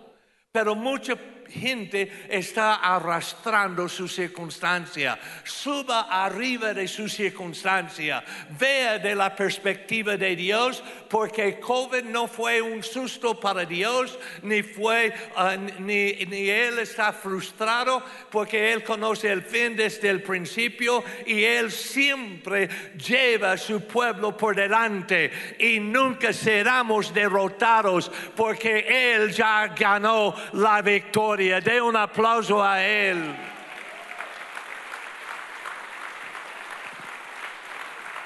Pero 0.52 0.76
mucha 0.76 1.16
gente 1.52 2.10
está 2.28 2.76
arrastrando 2.76 3.88
su 3.88 4.08
circunstancia. 4.08 5.18
Suba 5.44 6.08
arriba 6.10 6.72
de 6.74 6.88
su 6.88 7.08
circunstancia. 7.08 8.24
Vea 8.58 8.98
de 8.98 9.14
la 9.14 9.34
perspectiva 9.34 10.16
de 10.16 10.34
Dios, 10.34 10.82
porque 11.08 11.60
COVID 11.60 12.04
no 12.04 12.26
fue 12.26 12.62
un 12.62 12.82
susto 12.82 13.38
para 13.38 13.64
Dios, 13.64 14.18
ni 14.42 14.62
fue, 14.62 15.12
ah, 15.36 15.56
ni, 15.56 16.12
ni 16.26 16.48
Él 16.48 16.78
está 16.78 17.12
frustrado, 17.12 18.02
porque 18.30 18.72
Él 18.72 18.82
conoce 18.82 19.30
el 19.30 19.42
fin 19.42 19.76
desde 19.76 20.08
el 20.08 20.22
principio 20.22 21.04
y 21.26 21.44
Él 21.44 21.70
siempre 21.70 22.68
lleva 22.96 23.52
a 23.52 23.58
su 23.58 23.82
pueblo 23.86 24.36
por 24.36 24.56
delante 24.56 25.30
y 25.58 25.78
nunca 25.78 26.32
seremos 26.32 27.12
derrotados, 27.12 28.10
porque 28.34 29.14
Él 29.14 29.32
ya 29.32 29.68
ganó 29.68 30.34
la 30.52 30.80
victoria 30.80 31.41
Dé 31.48 31.80
un 31.80 31.96
aplauso 31.96 32.62
a 32.62 32.82
Él. 32.82 33.34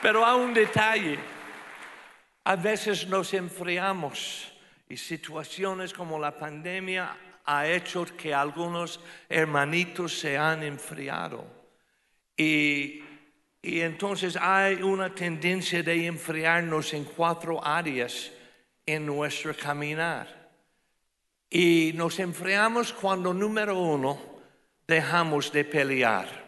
Pero 0.02 0.24
hay 0.24 0.38
un 0.38 0.54
detalle. 0.54 1.18
A 2.44 2.56
veces 2.56 3.08
nos 3.08 3.34
enfriamos 3.34 4.52
y 4.88 4.96
situaciones 4.96 5.92
como 5.92 6.18
la 6.18 6.36
pandemia 6.36 7.16
ha 7.44 7.66
hecho 7.66 8.04
que 8.16 8.32
algunos 8.32 9.00
hermanitos 9.28 10.18
se 10.18 10.36
han 10.38 10.62
enfriado. 10.62 11.44
Y 12.36 13.02
entonces 13.62 14.36
hay 14.36 14.76
una 14.82 15.12
tendencia 15.12 15.82
de 15.82 16.06
enfriarnos 16.06 16.92
en 16.94 17.04
cuatro 17.04 17.64
áreas 17.64 18.30
en 18.84 19.06
nuestro 19.06 19.56
caminar. 19.56 20.35
Y 21.48 21.92
nos 21.94 22.18
enfriamos 22.18 22.92
cuando, 22.92 23.32
número 23.32 23.78
uno, 23.78 24.18
dejamos 24.86 25.52
de 25.52 25.64
pelear. 25.64 26.46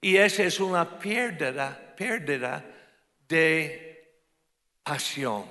Y 0.00 0.16
esa 0.16 0.44
es 0.44 0.60
una 0.60 0.98
pérdida, 0.98 1.94
pérdida 1.96 2.64
de 3.28 4.20
pasión. 4.82 5.44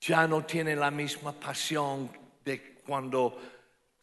Ya 0.00 0.26
no 0.26 0.44
tiene 0.44 0.76
la 0.76 0.90
misma 0.90 1.32
pasión 1.32 2.10
de 2.44 2.76
cuando, 2.86 3.36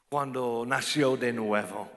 cuando 0.10 0.64
nació 0.68 1.16
de 1.16 1.32
nuevo. 1.32 1.95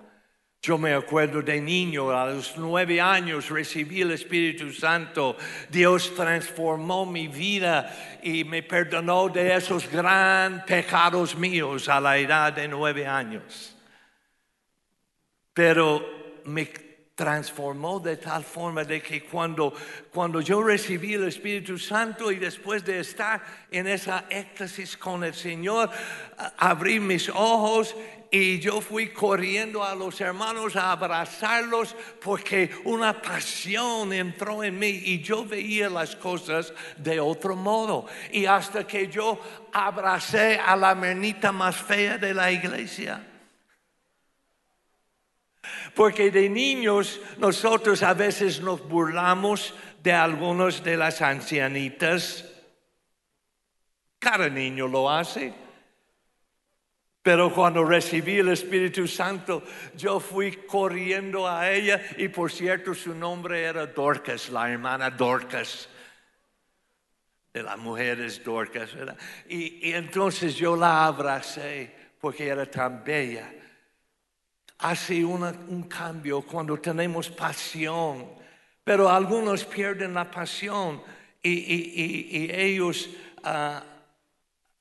Yo 0.69 0.77
me 0.77 0.93
acuerdo 0.93 1.41
de 1.41 1.63
niño, 1.63 2.11
a 2.11 2.27
los 2.27 2.59
nueve 2.59 3.01
años 3.01 3.49
recibí 3.49 4.03
el 4.03 4.11
Espíritu 4.11 4.71
Santo. 4.71 5.35
Dios 5.71 6.15
transformó 6.15 7.07
mi 7.07 7.27
vida 7.27 8.21
y 8.23 8.45
me 8.45 8.63
perdonó 8.63 9.31
de 9.31 9.57
esos 9.57 9.91
gran 9.91 10.67
pecados 10.67 11.35
míos 11.35 11.89
a 11.89 11.99
la 11.99 12.19
edad 12.19 12.53
de 12.53 12.69
nueve 12.69 13.07
años. 13.07 13.75
Pero 15.55 16.43
me 16.45 16.67
transformó 17.15 17.99
de 17.99 18.19
tal 18.19 18.45
forma 18.45 18.85
de 18.85 19.01
que 19.01 19.25
cuando, 19.25 19.73
cuando 20.13 20.43
yo 20.43 20.63
recibí 20.63 21.15
el 21.15 21.29
Espíritu 21.29 21.79
Santo 21.79 22.31
y 22.31 22.37
después 22.37 22.85
de 22.85 23.01
estar 23.01 23.43
en 23.71 23.89
esa 23.89 24.27
éxtasis 24.29 24.99
con 24.99 25.25
el 25.25 25.35
Señor, 25.35 25.91
abrí 26.59 27.01
mis 27.01 27.31
ojos 27.31 27.97
y 28.31 28.59
yo 28.59 28.81
fui 28.81 29.09
corriendo 29.09 29.83
a 29.83 29.95
los 29.95 30.21
hermanos 30.21 30.77
a 30.77 30.93
abrazarlos 30.93 31.97
porque 32.23 32.71
una 32.85 33.23
pasión 33.23 34.13
entró 34.13 34.63
en 34.63 34.79
mí 34.79 34.89
y 34.89 35.23
yo 35.23 35.45
veía 35.47 35.89
las 35.89 36.15
cosas 36.15 36.75
de 36.97 37.21
otro 37.21 37.57
modo. 37.57 38.07
Y 38.33 38.45
hasta 38.45 38.87
que 38.87 39.09
yo 39.09 39.41
abracé 39.73 40.59
a 40.59 40.77
la 40.77 40.95
menita 40.95 41.53
más 41.53 41.77
fea 41.77 42.19
de 42.19 42.35
la 42.35 42.53
iglesia. 42.53 43.27
Porque 45.95 46.31
de 46.31 46.51
niños 46.51 47.21
nosotros 47.39 48.03
a 48.03 48.13
veces 48.13 48.61
nos 48.61 48.87
burlamos 48.87 49.75
de 50.03 50.13
algunos 50.13 50.85
de 50.85 50.99
las 50.99 51.23
ancianitas. 51.23 52.45
Cada 54.19 54.51
niño 54.51 54.87
lo 54.87 55.11
hace. 55.11 55.68
Pero 57.29 57.53
cuando 57.53 57.85
recibí 57.85 58.39
el 58.39 58.49
Espíritu 58.49 59.07
Santo, 59.07 59.63
yo 59.95 60.19
fui 60.19 60.51
corriendo 60.67 61.47
a 61.47 61.71
ella 61.71 62.01
y 62.17 62.29
por 62.29 62.51
cierto 62.51 62.95
su 62.95 63.15
nombre 63.15 63.65
era 63.65 63.87
Dorcas, 63.87 64.49
la 64.49 64.71
hermana 64.71 65.11
Dorcas. 65.11 65.91
De 67.53 67.63
las 67.63 67.77
mujeres 67.77 68.43
Dorcas, 68.43 68.97
Y, 69.47 69.93
entonces 69.93 70.55
yo 70.55 70.75
la 70.75 71.05
abracé 71.05 71.95
porque 72.19 72.49
era 72.49 72.65
tan 72.65 73.05
bella. 73.05 73.53
Hace 74.79 75.23
un 75.23 75.83
cambio 75.83 76.41
cuando 76.41 76.79
tenemos 76.79 77.29
pasión, 77.29 78.27
pero 78.83 79.11
algunos 79.11 79.67
pierden 79.67 80.15
la 80.15 80.31
pasión 80.31 81.03
y, 81.43 82.49
ellos... 82.51 83.11
Ah, 83.45 83.83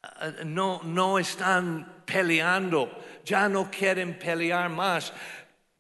uh, 0.02 0.46
no, 0.46 0.82
no 0.84 1.20
están 1.20 1.97
peleando, 2.08 2.90
ya 3.26 3.50
no 3.50 3.70
quieren 3.70 4.18
pelear 4.18 4.70
más. 4.70 5.14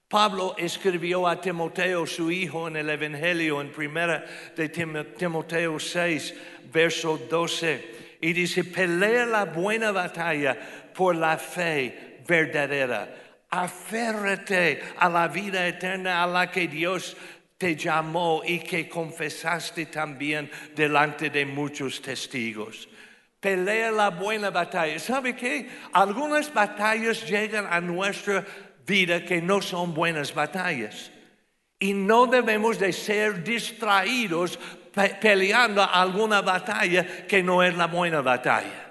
Pablo 0.07 0.55
escribió 0.57 1.27
a 1.27 1.39
Timoteo, 1.41 2.05
su 2.05 2.29
hijo, 2.31 2.67
en 2.67 2.75
el 2.75 2.89
Evangelio, 2.89 3.61
en 3.61 3.71
primera 3.71 4.23
de 4.55 4.69
Timoteo 4.69 5.79
6, 5.79 6.33
verso 6.71 7.17
12, 7.29 8.17
y 8.21 8.33
dice, 8.33 8.63
pelea 8.63 9.25
la 9.25 9.45
buena 9.45 9.91
batalla 9.91 10.57
por 10.93 11.15
la 11.15 11.37
fe 11.37 12.21
verdadera. 12.27 13.09
Aférrate 13.49 14.81
a 14.97 15.09
la 15.09 15.27
vida 15.27 15.67
eterna 15.67 16.23
a 16.23 16.27
la 16.27 16.51
que 16.51 16.67
Dios 16.67 17.15
te 17.57 17.75
llamó 17.75 18.41
y 18.45 18.59
que 18.59 18.87
confesaste 18.87 19.87
también 19.87 20.49
delante 20.75 21.29
de 21.29 21.45
muchos 21.45 22.01
testigos. 22.01 22.87
Pelea 23.39 23.91
la 23.91 24.09
buena 24.09 24.49
batalla. 24.49 24.97
¿Sabe 24.99 25.35
qué? 25.35 25.69
Algunas 25.93 26.51
batallas 26.51 27.27
llegan 27.27 27.67
a 27.69 27.79
nuestra 27.79 28.43
vida 28.85 29.23
que 29.23 29.41
no 29.41 29.61
son 29.61 29.93
buenas 29.93 30.33
batallas. 30.33 31.11
Y 31.79 31.93
no 31.93 32.25
debemos 32.25 32.79
de 32.79 32.91
ser 32.91 33.43
distraídos 33.43 34.57
peleando 35.21 35.83
alguna 35.83 36.41
batalla 36.41 37.27
que 37.27 37.43
no 37.43 37.61
es 37.61 37.77
la 37.77 37.85
buena 37.85 38.21
batalla. 38.21 38.85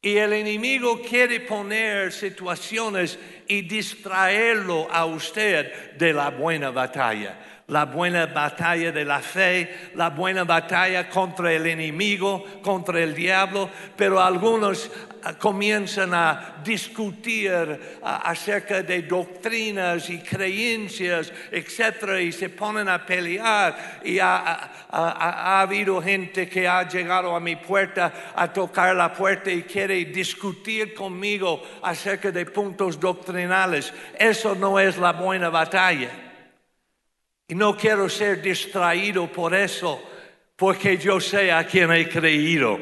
Y 0.00 0.16
el 0.18 0.34
enemigo 0.34 1.00
quiere 1.00 1.40
poner 1.40 2.12
situaciones 2.12 3.18
y 3.48 3.62
distraerlo 3.62 4.86
a 4.92 5.06
usted 5.06 5.96
de 5.96 6.12
la 6.12 6.30
buena 6.30 6.70
batalla 6.70 7.53
la 7.68 7.86
buena 7.86 8.26
batalla 8.26 8.92
de 8.92 9.04
la 9.04 9.20
fe, 9.20 9.90
la 9.94 10.10
buena 10.10 10.44
batalla 10.44 11.08
contra 11.08 11.50
el 11.52 11.66
enemigo, 11.66 12.44
contra 12.62 13.00
el 13.00 13.14
diablo, 13.14 13.70
pero 13.96 14.20
algunos 14.20 14.90
ah, 15.22 15.32
comienzan 15.38 16.12
a 16.12 16.56
discutir 16.62 17.50
ah, 18.02 18.20
acerca 18.22 18.82
de 18.82 19.02
doctrinas 19.02 20.10
y 20.10 20.18
creencias, 20.18 21.32
etc., 21.50 22.20
y 22.20 22.32
se 22.32 22.50
ponen 22.50 22.86
a 22.86 23.06
pelear. 23.06 24.00
Y 24.04 24.18
ha, 24.18 24.70
ha, 24.90 25.62
habido 25.62 26.02
gente 26.02 26.46
que 26.46 26.68
ha 26.68 26.86
llegado 26.86 27.34
a 27.34 27.40
mi 27.40 27.56
puerta 27.56 28.32
a 28.36 28.52
tocar 28.52 28.94
la 28.94 29.10
puerta 29.14 29.50
y 29.50 29.62
quiere 29.62 30.04
discutir 30.04 30.92
conmigo 30.92 31.62
acerca 31.82 32.30
de 32.30 32.44
puntos 32.44 33.00
doctrinales. 33.00 33.90
Eso 34.18 34.54
no 34.54 34.78
es 34.78 34.98
la 34.98 35.12
buena 35.12 35.48
batalla. 35.48 36.23
Y 37.46 37.54
no 37.54 37.76
quiero 37.76 38.08
ser 38.08 38.40
distraído 38.40 39.30
por 39.30 39.54
eso, 39.54 40.02
porque 40.56 40.96
yo 40.96 41.20
sé 41.20 41.52
a 41.52 41.66
quién 41.66 41.92
he 41.92 42.08
creído. 42.08 42.78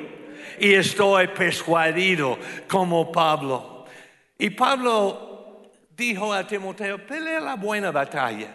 Y 0.61 0.75
estoy 0.75 1.29
persuadido 1.29 2.39
como 2.69 3.11
Pablo. 3.11 3.87
Y 4.39 4.51
Pablo 4.51 5.71
dijo 5.97 6.33
a 6.33 6.47
Timoteo, 6.47 7.05
pelea 7.05 7.41
la 7.41 7.57
buena 7.57 7.91
batalla. 7.91 8.55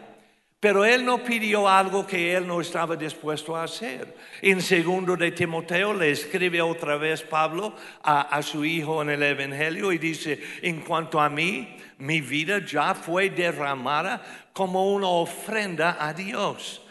Pero 0.59 0.83
él 0.83 1.05
no 1.05 1.23
pidió 1.23 1.67
algo 1.67 2.07
que 2.07 2.35
él 2.35 2.47
no 2.47 2.61
estaba 2.61 2.95
dispuesto 2.95 3.55
a 3.55 3.63
hacer. 3.63 4.15
En 4.41 4.61
segundo 4.61 5.15
de 5.15 5.31
Timoteo 5.31 5.93
le 5.93 6.11
escribe 6.11 6.61
otra 6.61 6.97
vez 6.97 7.21
Pablo 7.21 7.75
a, 8.01 8.21
a, 8.21 8.41
su 8.41 8.65
hijo 8.65 9.03
en 9.03 9.11
el 9.11 9.21
Evangelio 9.21 9.91
y 9.91 9.99
dice, 9.99 10.41
en 10.63 10.81
cuanto 10.81 11.21
a 11.21 11.29
mí, 11.29 11.77
mi 11.97 12.21
vida 12.21 12.63
ya 12.65 12.93
fue 12.93 13.29
derramada 13.29 14.49
como 14.53 14.93
una 14.93 15.07
ofrenda 15.07 15.97
a 15.99 16.13
Dios. 16.13 16.81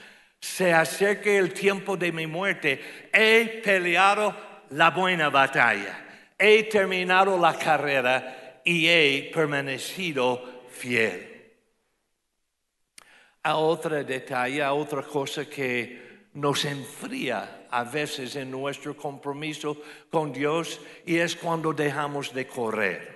Se 0.41 0.73
acerca 0.73 1.31
el 1.31 1.53
tiempo 1.53 1.97
de 1.97 2.13
mi 2.13 2.27
muerte. 2.27 3.09
He 3.13 3.61
peleado 3.65 4.35
la 4.71 4.91
buena 4.91 5.31
batalla. 5.31 6.05
He 6.39 6.65
terminado 6.65 7.39
la 7.39 7.55
carrera 7.55 8.61
y 8.65 8.87
he 8.87 9.31
permanecido 9.33 10.65
fiel. 10.71 11.33
A 13.43 13.57
otro 13.57 14.03
detalle, 14.03 14.63
a 14.63 14.73
otra 14.73 15.03
cosa 15.03 15.49
que 15.49 16.29
nos 16.35 16.65
enfría 16.65 17.67
a 17.71 17.85
veces 17.85 18.37
en 18.37 18.51
nuestro 18.51 18.97
compromiso 18.97 19.81
con 20.11 20.33
Dios 20.33 20.81
y 21.07 21.17
es 21.17 21.37
cuando 21.37 21.73
dejamos 21.73 22.35
de 22.35 22.47
correr. 22.47 23.16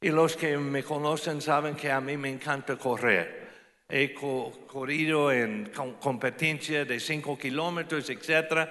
Y 0.00 0.10
los 0.10 0.36
que 0.36 0.58
me 0.58 0.82
conocen 0.82 1.40
saben 1.40 1.74
que 1.74 1.90
a 1.90 2.00
mí 2.00 2.16
me 2.16 2.28
encanta 2.28 2.76
correr. 2.76 3.46
He 3.88 4.12
corrido 4.12 5.32
en 5.32 5.70
competencia 6.00 6.84
de 6.84 7.00
5 7.00 7.38
kilómetros, 7.38 8.10
etc. 8.10 8.68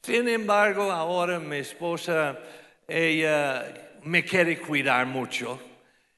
Sin 0.00 0.28
embargo, 0.28 0.90
ahora 0.90 1.38
mi 1.38 1.56
esposa, 1.58 2.38
ella 2.88 3.90
me 4.04 4.24
quiere 4.24 4.58
cuidar 4.58 5.04
mucho. 5.06 5.60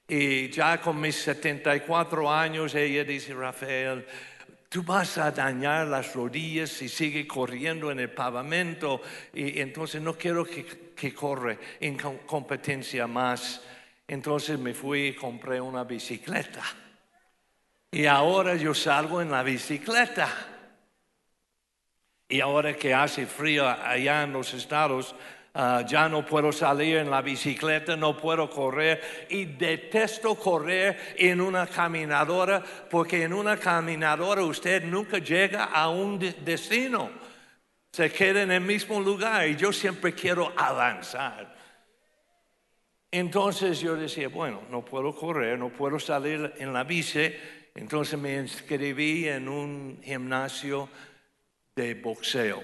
Y 0.07 0.51
ya 0.51 0.81
con 0.81 1.01
mis 1.01 1.17
74 1.17 2.31
años, 2.31 2.75
ella 2.75 3.03
dice, 3.03 3.35
Rafael, 3.35 4.07
tú 4.69 4.83
vas 4.83 5.19
a 5.19 5.31
dañar 5.31 5.87
las 5.88 6.14
rodillas 6.14 6.71
si 6.71 6.88
sigue 6.88 7.27
corriendo 7.27 7.90
en 7.90 7.99
el 7.99 8.11
pavimento. 8.11 9.01
Y 9.33 9.59
entonces 9.61 10.01
no 10.01 10.17
quiero 10.17 10.45
que, 10.45 10.93
que 10.95 11.12
corre 11.12 11.59
en 11.81 11.97
competencia 11.97 13.07
más. 13.07 13.62
Entonces 14.07 14.59
me 14.59 14.75
fui 14.75 15.09
y 15.09 15.14
compré 15.14 15.61
una 15.61 15.85
bicicleta. 15.85 16.62
Y 17.90 18.07
ahora 18.07 18.57
yo 18.57 18.75
salgo 18.75 19.23
en 19.23 19.31
la 19.31 19.43
bicicleta. 19.43 20.29
Y 22.29 22.40
ahora 22.40 22.75
que 22.75 22.93
hace 22.93 23.27
frío 23.27 23.69
allá 23.69 24.25
en 24.25 24.33
los 24.33 24.53
estados, 24.53 25.14
ah, 25.55 25.85
ya 25.87 26.09
no 26.09 26.27
puedo 26.27 26.51
salir 26.53 26.97
en 26.97 27.11
la 27.11 27.23
bicicleta, 27.23 27.97
no 27.97 28.17
puedo 28.17 28.51
correr 28.51 29.27
y 29.29 29.45
detesto 29.45 30.35
correr 30.35 31.14
en 31.17 31.40
una 31.40 31.67
caminadora 31.67 32.62
porque 32.90 33.23
en 33.23 33.33
una 33.33 33.57
caminadora 33.59 34.43
usted 34.43 34.85
nunca 34.85 35.19
llega 35.19 35.64
a 35.67 35.88
un 35.88 36.19
destino. 36.19 37.11
Se 37.93 38.11
queda 38.11 38.43
en 38.43 38.51
el 38.51 38.62
mismo 38.62 39.01
lugar 39.01 39.47
y 39.49 39.55
yo 39.55 39.73
siempre 39.73 40.12
quiero 40.12 40.53
avanzar. 40.57 41.63
Entonces 43.16 43.79
yo 43.79 43.94
decía, 43.94 44.29
bueno, 44.29 44.62
no 44.70 44.85
puedo 44.85 45.14
correr, 45.14 45.57
no 45.57 45.68
puedo 45.68 46.00
salir 46.00 46.53
en 46.57 46.72
la 46.72 46.83
bici. 46.83 47.33
Entonces 47.72 48.18
me 48.18 48.35
inscribí 48.35 49.29
en 49.29 49.48
un 49.48 50.00
gimnasio 50.03 50.88
de 51.77 51.94
boxeo. 51.94 52.61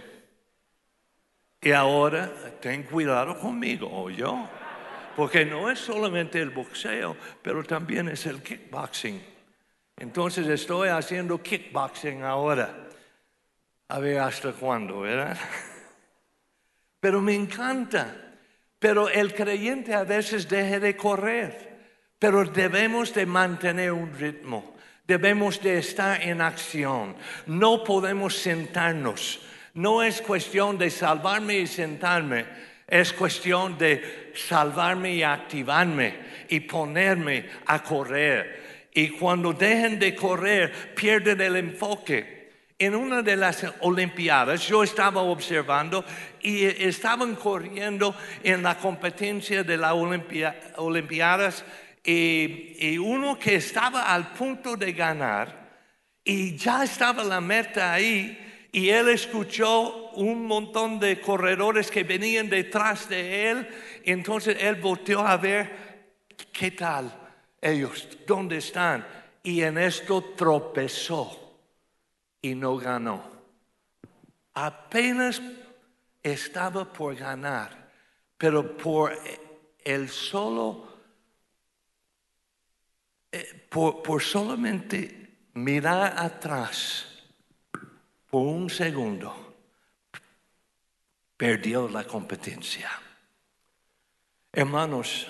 Y 1.62 1.70
ahora 1.70 2.58
ten 2.60 2.82
cuidado 2.82 3.38
conmigo, 3.38 3.88
o 3.92 4.10
yo, 4.10 4.48
porque 5.14 5.44
no 5.44 5.70
es 5.70 5.78
solamente 5.78 6.40
el 6.40 6.50
boxeo, 6.50 7.16
pero 7.42 7.62
también 7.62 8.08
es 8.08 8.26
el 8.26 8.42
kickboxing. 8.42 9.22
Entonces 9.98 10.48
estoy 10.48 10.88
haciendo 10.88 11.40
kickboxing 11.40 12.24
ahora. 12.24 12.88
A 13.86 14.00
ver 14.00 14.18
hasta 14.18 14.50
cuándo, 14.50 15.02
¿verdad? 15.02 15.38
Pero 16.98 17.20
me 17.20 17.36
encanta. 17.36 18.29
Pero 18.80 19.08
el 19.10 19.34
creyente 19.34 19.94
a 19.94 20.04
veces 20.04 20.48
deja 20.48 20.80
de 20.80 20.96
correr, 20.96 21.68
pero 22.18 22.44
debemos 22.44 23.14
de 23.14 23.26
mantener 23.26 23.92
un 23.92 24.12
ritmo, 24.18 24.74
debemos 25.06 25.62
de 25.62 25.78
estar 25.78 26.20
en 26.22 26.40
acción, 26.40 27.14
no 27.46 27.84
podemos 27.84 28.34
sentarnos. 28.34 29.40
No 29.74 30.02
es 30.02 30.20
cuestión 30.20 30.78
de 30.78 30.90
salvarme 30.90 31.58
y 31.58 31.66
sentarme, 31.66 32.46
es 32.88 33.12
cuestión 33.12 33.78
de 33.78 34.32
salvarme 34.34 35.14
y 35.14 35.22
activarme 35.22 36.14
y 36.48 36.60
ponerme 36.60 37.48
a 37.66 37.82
correr. 37.82 38.88
Y 38.92 39.10
cuando 39.10 39.52
dejen 39.52 39.98
de 39.98 40.16
correr, 40.16 40.94
pierden 40.94 41.40
el 41.40 41.56
enfoque. 41.56 42.40
En 42.78 42.94
una 42.94 43.22
de 43.22 43.36
las 43.36 43.64
Olimpiadas 43.80 44.66
yo 44.66 44.82
estaba 44.82 45.20
observando 45.20 46.02
y 46.42 46.64
estaban 46.64 47.34
corriendo 47.34 48.14
en 48.42 48.62
la 48.62 48.78
competencia 48.78 49.62
de 49.62 49.76
las 49.76 49.92
Olimpiadas 50.76 51.64
y, 52.04 52.98
uno 52.98 53.38
que 53.38 53.56
estaba 53.56 54.12
al 54.12 54.32
punto 54.32 54.76
de 54.76 54.92
ganar 54.92 55.70
y 56.24 56.56
ya 56.56 56.84
estaba 56.84 57.22
la 57.24 57.40
meta 57.40 57.92
ahí 57.92 58.68
y 58.72 58.88
él 58.88 59.08
escuchó 59.08 60.10
un 60.12 60.46
montón 60.46 60.98
de 60.98 61.20
corredores 61.20 61.90
que 61.90 62.04
venían 62.04 62.48
detrás 62.48 63.08
de 63.08 63.50
él. 63.50 63.68
Entonces 64.04 64.56
él 64.60 64.76
volteó 64.76 65.26
a 65.26 65.36
ver 65.36 66.06
qué 66.52 66.70
tal 66.70 67.12
ellos, 67.60 68.06
dónde 68.26 68.58
están. 68.58 69.04
Y 69.42 69.62
en 69.62 69.78
esto 69.78 70.22
tropezó 70.36 71.58
y 72.40 72.54
no 72.54 72.76
ganó. 72.76 73.24
Apenas 74.54 75.42
estaba 76.22 76.92
por 76.92 77.14
ganar, 77.14 77.90
pero 78.36 78.76
por 78.76 79.12
el 79.84 80.08
solo, 80.08 80.88
eh, 83.32 83.66
por, 83.68 84.22
solamente 84.22 85.48
mirar 85.54 86.14
atrás 86.18 87.06
por 88.30 88.46
un 88.46 88.70
segundo, 88.70 89.56
perdió 91.36 91.88
la 91.88 92.04
competencia. 92.04 92.90
Hermanos, 94.52 95.26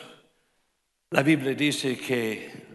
la 1.11 1.22
Biblia 1.22 1.55
dice 1.55 1.96
que 1.98 2.70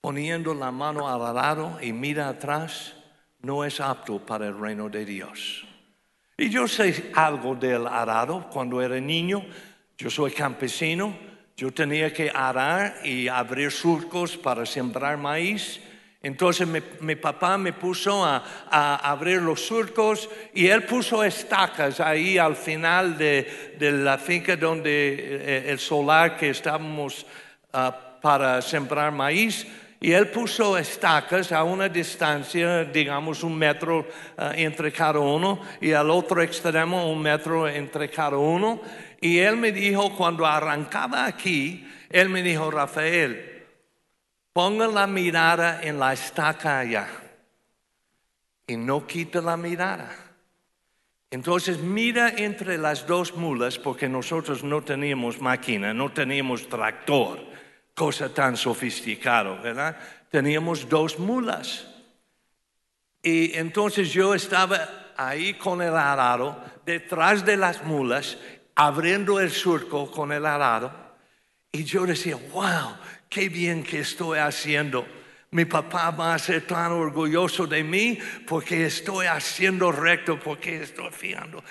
poniendo 0.00 0.52
la 0.52 0.72
mano 0.72 1.08
al 1.08 1.24
arado 1.24 1.78
y 1.80 1.92
mira 1.92 2.28
atrás, 2.28 2.94
no 3.40 3.64
es 3.64 3.80
apto 3.80 4.24
para 4.24 4.48
el 4.48 4.58
reino 4.58 4.88
de 4.88 5.04
Dios. 5.04 5.66
Y 6.42 6.50
yo 6.50 6.66
sé 6.66 7.12
algo 7.14 7.54
del 7.54 7.86
arado 7.86 8.48
cuando 8.50 8.82
era 8.82 8.98
niño. 8.98 9.44
Yo 9.96 10.10
soy 10.10 10.32
campesino. 10.32 11.16
Yo 11.56 11.72
tenía 11.72 12.12
que 12.12 12.32
arar 12.34 12.96
y 13.04 13.28
abrir 13.28 13.70
surcos 13.70 14.36
para 14.36 14.66
sembrar 14.66 15.16
maíz. 15.18 15.78
Entonces 16.20 16.66
mi, 16.66 17.14
papá 17.14 17.56
me 17.58 17.72
puso 17.72 18.24
a, 18.24 18.42
abrir 19.08 19.40
los 19.40 19.64
surcos 19.64 20.28
y 20.52 20.66
él 20.66 20.82
puso 20.82 21.22
estacas 21.22 22.00
ahí 22.00 22.38
al 22.38 22.56
final 22.56 23.16
de, 23.16 23.78
la 23.78 24.18
finca 24.18 24.56
donde 24.56 25.14
eh, 25.14 25.70
el 25.70 25.78
solar 25.78 26.36
que 26.36 26.50
estábamos 26.50 27.24
ah, 27.72 28.18
para 28.20 28.60
sembrar 28.62 29.12
maíz 29.12 29.64
y 30.02 30.12
él 30.12 30.30
puso 30.30 30.76
estacas 30.76 31.52
a 31.52 31.62
una 31.62 31.88
distancia, 31.88 32.84
digamos, 32.84 33.44
un 33.44 33.56
metro 33.56 34.04
eh, 34.36 34.52
entre 34.56 34.90
cada 34.90 35.20
uno 35.20 35.60
y 35.80 35.92
al 35.92 36.10
otro 36.10 36.42
extremo 36.42 37.08
un 37.08 37.22
metro 37.22 37.68
entre 37.68 38.10
cada 38.10 38.36
uno. 38.36 38.80
Y 39.20 39.38
él 39.38 39.56
me 39.56 39.70
dijo, 39.70 40.12
cuando 40.16 40.44
arrancaba 40.44 41.24
aquí, 41.24 41.88
él 42.10 42.28
me 42.30 42.42
dijo, 42.42 42.68
Rafael, 42.68 43.64
ponga 44.52 44.88
la 44.88 45.06
mirada 45.06 45.80
en 45.84 46.00
la 46.00 46.14
estaca 46.14 46.80
allá 46.80 47.06
y 48.66 48.76
no 48.76 49.06
quita 49.06 49.40
la 49.40 49.56
mirada. 49.56 50.10
Entonces 51.30 51.78
mira 51.78 52.28
entre 52.28 52.76
las 52.76 53.06
dos 53.06 53.36
mulas, 53.36 53.78
porque 53.78 54.08
nosotros 54.08 54.64
no 54.64 54.82
teníamos 54.82 55.40
máquina, 55.40 55.94
no 55.94 56.10
teníamos 56.10 56.68
tractor 56.68 57.51
cosa 57.94 58.32
tan 58.32 58.56
sofisticado, 58.56 59.60
¿verdad? 59.60 59.96
Teníamos 60.30 60.88
dos 60.88 61.18
mulas. 61.18 61.86
Y 63.22 63.56
entonces 63.56 64.12
yo 64.12 64.34
estaba 64.34 65.12
ahí 65.16 65.54
con 65.54 65.82
el 65.82 65.94
arado, 65.94 66.62
detrás 66.84 67.44
de 67.44 67.56
las 67.56 67.84
mulas, 67.84 68.38
abriendo 68.74 69.38
el 69.38 69.50
surco 69.50 70.10
con 70.10 70.32
el 70.32 70.46
arado. 70.46 70.92
Y 71.70 71.84
yo 71.84 72.04
decía, 72.06 72.36
wow, 72.52 72.96
qué 73.28 73.48
bien 73.48 73.82
que 73.84 74.00
estoy 74.00 74.38
haciendo. 74.38 75.06
Mi 75.50 75.66
papá 75.66 76.10
va 76.10 76.34
a 76.34 76.38
ser 76.38 76.66
tan 76.66 76.92
orgulloso 76.92 77.66
de 77.66 77.84
mí 77.84 78.18
porque 78.48 78.86
estoy 78.86 79.26
haciendo 79.26 79.92
recto, 79.92 80.40
porque 80.40 80.82
estoy 80.82 81.10
fiando. 81.12 81.62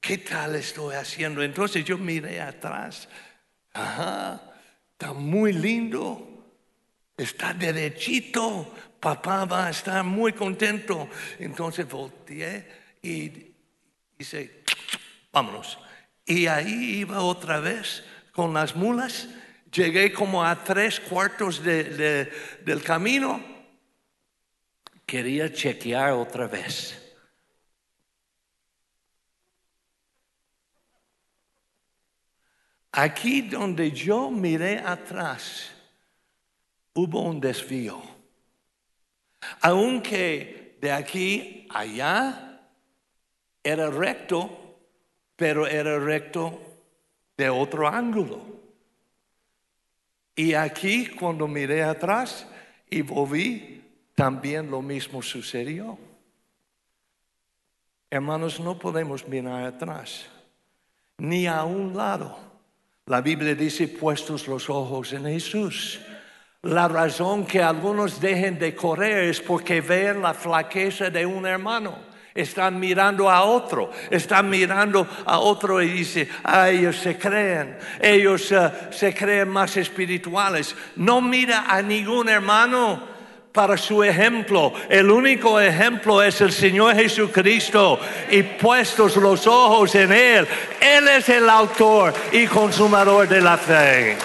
¿Qué 0.00 0.18
tal 0.18 0.54
estoy 0.54 0.94
haciendo? 0.94 1.42
Entonces 1.42 1.84
yo 1.84 1.98
miré 1.98 2.40
atrás. 2.40 3.08
Ajá 3.72 4.40
Está 4.98 5.12
muy 5.12 5.52
lindo. 5.52 6.26
Está 7.18 7.52
derechito. 7.52 8.74
Papá 8.98 9.44
va 9.44 9.66
a 9.66 9.70
estar 9.70 10.02
muy 10.02 10.32
contento. 10.32 11.10
Entonces 11.38 11.86
volteé 11.86 12.66
y 13.02 13.52
dice, 14.18 14.62
vámonos. 15.30 15.78
Y 16.24 16.46
ahí 16.46 17.00
iba 17.00 17.20
otra 17.20 17.60
vez 17.60 18.04
con 18.32 18.54
las 18.54 18.74
mulas. 18.74 19.28
Llegué 19.70 20.14
como 20.14 20.42
a 20.42 20.64
tres 20.64 20.98
cuartos 20.98 21.62
del 21.62 22.82
camino. 22.82 23.44
Quería 25.04 25.52
chequear 25.52 26.12
otra 26.12 26.46
vez. 26.46 27.05
Aquí 32.98 33.42
donde 33.42 33.92
yo 33.92 34.30
miré 34.30 34.78
atrás, 34.78 35.70
hubo 36.94 37.20
un 37.20 37.38
desvío. 37.38 38.00
Aunque 39.60 40.78
de 40.80 40.92
aquí 40.92 41.68
allá 41.68 42.58
era 43.62 43.90
recto, 43.90 44.78
pero 45.36 45.66
era 45.66 45.98
recto 45.98 46.58
de 47.36 47.50
otro 47.50 47.86
ángulo. 47.86 48.40
Y 50.34 50.54
aquí 50.54 51.06
cuando 51.06 51.46
miré 51.46 51.82
atrás 51.82 52.46
y 52.88 53.02
volví, 53.02 53.84
también 54.14 54.70
lo 54.70 54.80
mismo 54.80 55.20
sucedió. 55.20 55.98
Hermanos, 58.08 58.58
no 58.58 58.78
podemos 58.78 59.28
mirar 59.28 59.64
atrás, 59.64 60.24
ni 61.18 61.46
a 61.46 61.62
un 61.64 61.94
lado 61.94 62.45
la 63.06 63.20
Biblia 63.20 63.54
dice, 63.54 63.86
puestos 63.86 64.48
los 64.48 64.68
ojos 64.68 65.12
en 65.12 65.26
Jesús. 65.26 66.00
La 66.62 66.88
razón 66.88 67.46
que 67.46 67.62
algunos 67.62 68.20
dejen 68.20 68.58
de 68.58 68.74
correr 68.74 69.28
es 69.28 69.40
porque 69.40 69.80
ven 69.80 70.22
la 70.22 70.34
flaqueza 70.34 71.08
de 71.08 71.24
un 71.24 71.46
hermano. 71.46 71.96
Están 72.34 72.80
mirando 72.80 73.30
a 73.30 73.44
otro, 73.44 73.92
están 74.10 74.50
mirando 74.50 75.06
a 75.24 75.38
otro 75.38 75.80
y 75.80 75.88
dicen, 75.88 76.28
ah, 76.42 76.68
ellos 76.68 76.96
se 76.96 77.16
creen, 77.16 77.78
ellos 78.00 78.50
eh, 78.50 78.72
se 78.90 79.14
creen 79.14 79.50
más 79.50 79.76
espirituales. 79.76 80.74
No 80.96 81.20
mira 81.20 81.66
a 81.68 81.80
ningún 81.82 82.28
hermano 82.28 83.15
para 83.56 83.78
su 83.78 84.04
ejemplo. 84.04 84.74
El 84.86 85.10
único 85.10 85.58
ejemplo 85.58 86.22
es 86.22 86.42
el 86.42 86.52
Señor 86.52 86.94
Jesucristo 86.94 87.98
y 88.30 88.42
puestos 88.42 89.16
los 89.16 89.46
ojos 89.46 89.94
en 89.94 90.12
Él. 90.12 90.46
Él 90.78 91.08
es 91.08 91.26
el 91.30 91.48
autor 91.48 92.12
y 92.32 92.46
consumador 92.46 93.26
de 93.26 93.40
la 93.40 93.56
fe. 93.56 94.18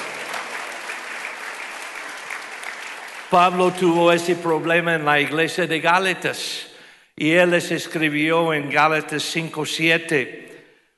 Pablo 3.29 3.71
tuvo 3.71 4.11
ese 4.11 4.35
problema 4.35 4.95
en 4.95 5.05
la 5.05 5.17
iglesia 5.21 5.65
de 5.65 5.79
Gálatas 5.79 6.67
y 7.15 7.31
él 7.31 7.51
les 7.51 7.71
escribió 7.71 8.53
en 8.53 8.69
Gálatas 8.69 9.23
5:7, 9.23 10.49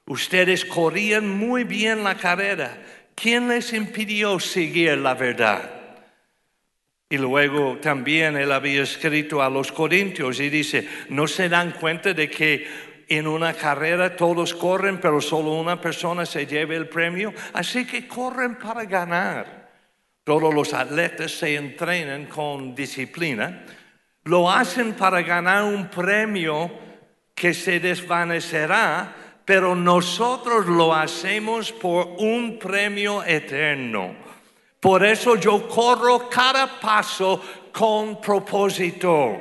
ustedes 0.07 0.65
corrían 0.65 1.29
muy 1.29 1.63
bien 1.63 2.03
la 2.03 2.15
carrera. 2.15 2.75
¿Quién 3.13 3.47
les 3.49 3.71
impidió 3.73 4.39
seguir 4.39 4.97
la 4.97 5.13
verdad? 5.13 5.82
Y 7.13 7.17
luego 7.19 7.77
también 7.77 8.35
él 8.37 8.51
había 8.51 8.81
escrito 8.81 9.43
a 9.43 9.47
los 9.47 9.71
corintios 9.71 10.39
y 10.39 10.49
dice, 10.49 10.89
¿no 11.09 11.27
se 11.27 11.47
dan 11.47 11.73
cuenta 11.73 12.11
de 12.11 12.27
que 12.27 12.65
en 13.07 13.27
una 13.27 13.53
carrera 13.53 14.15
todos 14.15 14.55
corren, 14.55 14.99
pero 14.99 15.21
solo 15.21 15.51
una 15.51 15.79
persona 15.79 16.25
se 16.25 16.47
lleva 16.47 16.73
el 16.73 16.89
premio? 16.89 17.31
Así 17.53 17.85
que 17.85 18.07
corren 18.07 18.55
para 18.55 18.85
ganar. 18.85 19.69
Todos 20.23 20.51
los 20.51 20.73
atletas 20.73 21.33
se 21.33 21.53
entrenan 21.53 22.25
con 22.25 22.73
disciplina. 22.73 23.63
Lo 24.23 24.49
hacen 24.49 24.93
para 24.93 25.21
ganar 25.21 25.65
un 25.65 25.89
premio 25.89 26.71
que 27.35 27.53
se 27.53 27.79
desvanecerá, 27.79 29.13
pero 29.45 29.75
nosotros 29.75 30.65
lo 30.65 30.95
hacemos 30.95 31.71
por 31.73 32.07
un 32.17 32.57
premio 32.57 33.23
eterno. 33.23 34.32
Por 34.83 35.05
eso 35.05 35.37
yo 35.37 35.65
corro 35.65 36.29
cada 36.29 36.67
paso 36.67 37.41
con 37.71 38.19
propósito 38.19 39.39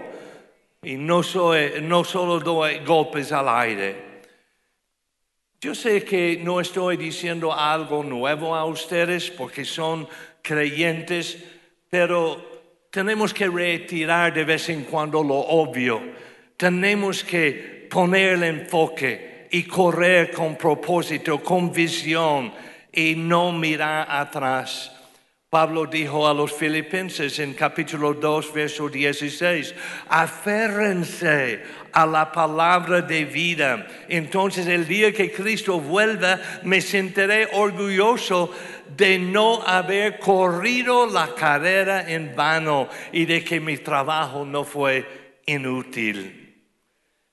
y 0.84 0.94
no, 0.94 1.24
soy, 1.24 1.82
no 1.82 2.04
solo 2.04 2.38
doy 2.38 2.78
golpes 2.86 3.32
al 3.32 3.48
aire. 3.48 4.22
Yo 5.60 5.74
sé 5.74 6.04
que 6.04 6.38
no 6.40 6.60
estoy 6.60 6.96
diciendo 6.96 7.52
algo 7.52 8.04
nuevo 8.04 8.54
a 8.54 8.64
ustedes 8.66 9.32
porque 9.32 9.64
son 9.64 10.06
creyentes, 10.42 11.42
pero 11.90 12.86
tenemos 12.92 13.34
que 13.34 13.48
retirar 13.48 14.32
de 14.32 14.44
vez 14.44 14.68
en 14.68 14.84
cuando 14.84 15.24
lo 15.24 15.40
obvio. 15.40 16.00
Tenemos 16.56 17.24
que 17.24 17.88
poner 17.90 18.34
el 18.34 18.44
enfoque 18.44 19.48
y 19.50 19.64
correr 19.64 20.30
con 20.30 20.54
propósito, 20.54 21.42
con 21.42 21.72
visión 21.72 22.52
y 22.92 23.16
no 23.16 23.50
mirar 23.50 24.06
atrás. 24.08 25.01
Pablo 25.52 25.84
dijo 25.84 26.26
a 26.26 26.32
los 26.32 26.50
filipenses 26.50 27.38
en 27.38 27.52
capítulo 27.52 28.14
2, 28.14 28.54
verso 28.54 28.88
16, 28.88 29.74
aférrense 30.08 31.62
a 31.92 32.06
la 32.06 32.32
palabra 32.32 33.02
de 33.02 33.26
vida. 33.26 33.86
Entonces 34.08 34.66
el 34.66 34.88
día 34.88 35.12
que 35.12 35.30
Cristo 35.30 35.78
vuelva, 35.78 36.40
me 36.62 36.80
sentiré 36.80 37.50
orgulloso 37.52 38.50
de 38.96 39.18
no 39.18 39.60
haber 39.60 40.18
corrido 40.18 41.04
la 41.04 41.34
carrera 41.34 42.10
en 42.10 42.34
vano 42.34 42.88
y 43.12 43.26
de 43.26 43.44
que 43.44 43.60
mi 43.60 43.76
trabajo 43.76 44.46
no 44.46 44.64
fue 44.64 45.06
inútil. 45.44 46.64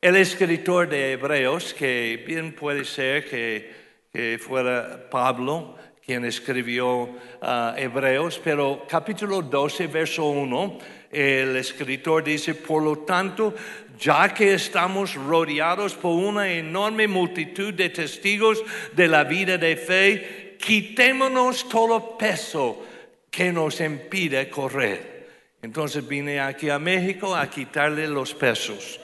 El 0.01 0.17
escritor 0.17 0.89
de 0.89 1.13
Hebreos, 1.13 1.73
que 1.73 2.21
bien 2.27 2.51
puede 2.51 2.84
ser 2.84 3.29
que, 3.29 3.71
que 4.12 4.38
fuera 4.38 5.10
Pablo, 5.10 5.77
quien 6.10 6.26
escribió 6.26 7.08
ah, 7.39 7.76
Hebreos, 7.78 8.41
pero 8.43 8.84
capítulo 8.89 9.43
12, 9.43 9.86
verso 9.86 10.26
1, 10.26 10.80
el 11.12 11.56
escritor 11.56 12.24
dice, 12.24 12.56
por 12.56 12.82
lo 12.82 12.98
tanto, 13.06 13.54
ya 14.00 14.34
que 14.34 14.56
estamos 14.56 15.13
rodeados 15.13 15.93
por 15.93 16.15
una 16.15 16.52
enorme 16.52 17.08
multitud 17.08 17.76
de 17.76 17.91
testigos 17.91 18.63
de 18.91 19.08
la 19.08 19.24
vida 19.24 19.60
de 19.60 19.78
fe, 19.78 20.58
quitémonos 20.58 21.69
todo 21.69 22.17
peso 22.17 22.84
que 23.30 23.54
nos 23.54 23.80
impide 23.80 24.50
correr. 24.50 25.30
Entonces 25.62 26.08
vine 26.08 26.39
aquí 26.39 26.72
a 26.72 26.80
México 26.80 27.36
a 27.36 27.48
quitarle 27.48 28.08
los 28.08 28.34
pesos. 28.34 29.00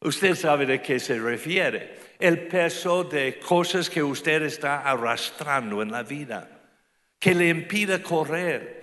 Usted 0.00 0.36
sabe 0.36 0.66
de 0.66 0.80
qué 0.80 1.00
se 1.00 1.18
refiere. 1.18 1.98
El 2.18 2.46
peso 2.46 3.04
de 3.04 3.38
cosas 3.38 3.90
que 3.90 4.02
usted 4.02 4.42
está 4.42 4.82
arrastrando 4.82 5.82
en 5.82 5.90
la 5.90 6.02
vida, 6.02 6.48
que 7.18 7.34
le 7.34 7.48
impide 7.48 8.02
correr. 8.02 8.78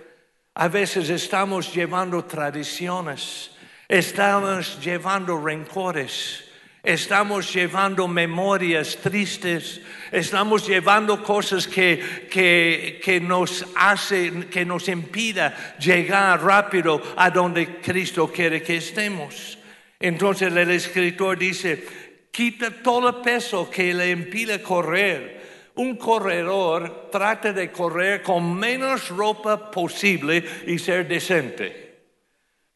A 0.54 0.68
veces 0.68 1.10
estamos 1.10 1.74
llevando 1.74 2.24
tradiciones, 2.24 3.50
estamos 3.88 4.82
llevando 4.82 5.38
rencores, 5.38 6.44
estamos 6.82 7.52
llevando 7.52 8.08
memorias 8.08 8.96
tristes, 8.96 9.82
estamos 10.10 10.66
llevando 10.66 11.22
cosas 11.22 11.66
que, 11.66 12.26
que, 12.30 13.00
que, 13.02 13.20
nos 13.20 13.66
hacen, 13.74 14.44
que 14.44 14.64
nos 14.64 14.88
impida 14.88 15.76
llegar 15.78 16.42
rápido 16.42 17.02
a 17.16 17.28
donde 17.28 17.80
Cristo 17.80 18.32
quiere 18.32 18.62
que 18.62 18.76
estemos. 18.76 19.55
Entonces 19.98 20.52
el 20.52 20.70
escritor 20.70 21.38
dice, 21.38 21.84
quita 22.30 22.70
todo 22.82 23.08
el 23.08 23.14
peso 23.16 23.70
que 23.70 23.94
le 23.94 24.10
impide 24.10 24.60
correr. 24.60 25.36
Un 25.76 25.96
corredor 25.96 27.08
trata 27.10 27.52
de 27.52 27.70
correr 27.70 28.22
con 28.22 28.54
menos 28.54 29.08
ropa 29.08 29.70
posible 29.70 30.44
y 30.66 30.78
ser 30.78 31.06
decente. 31.06 31.86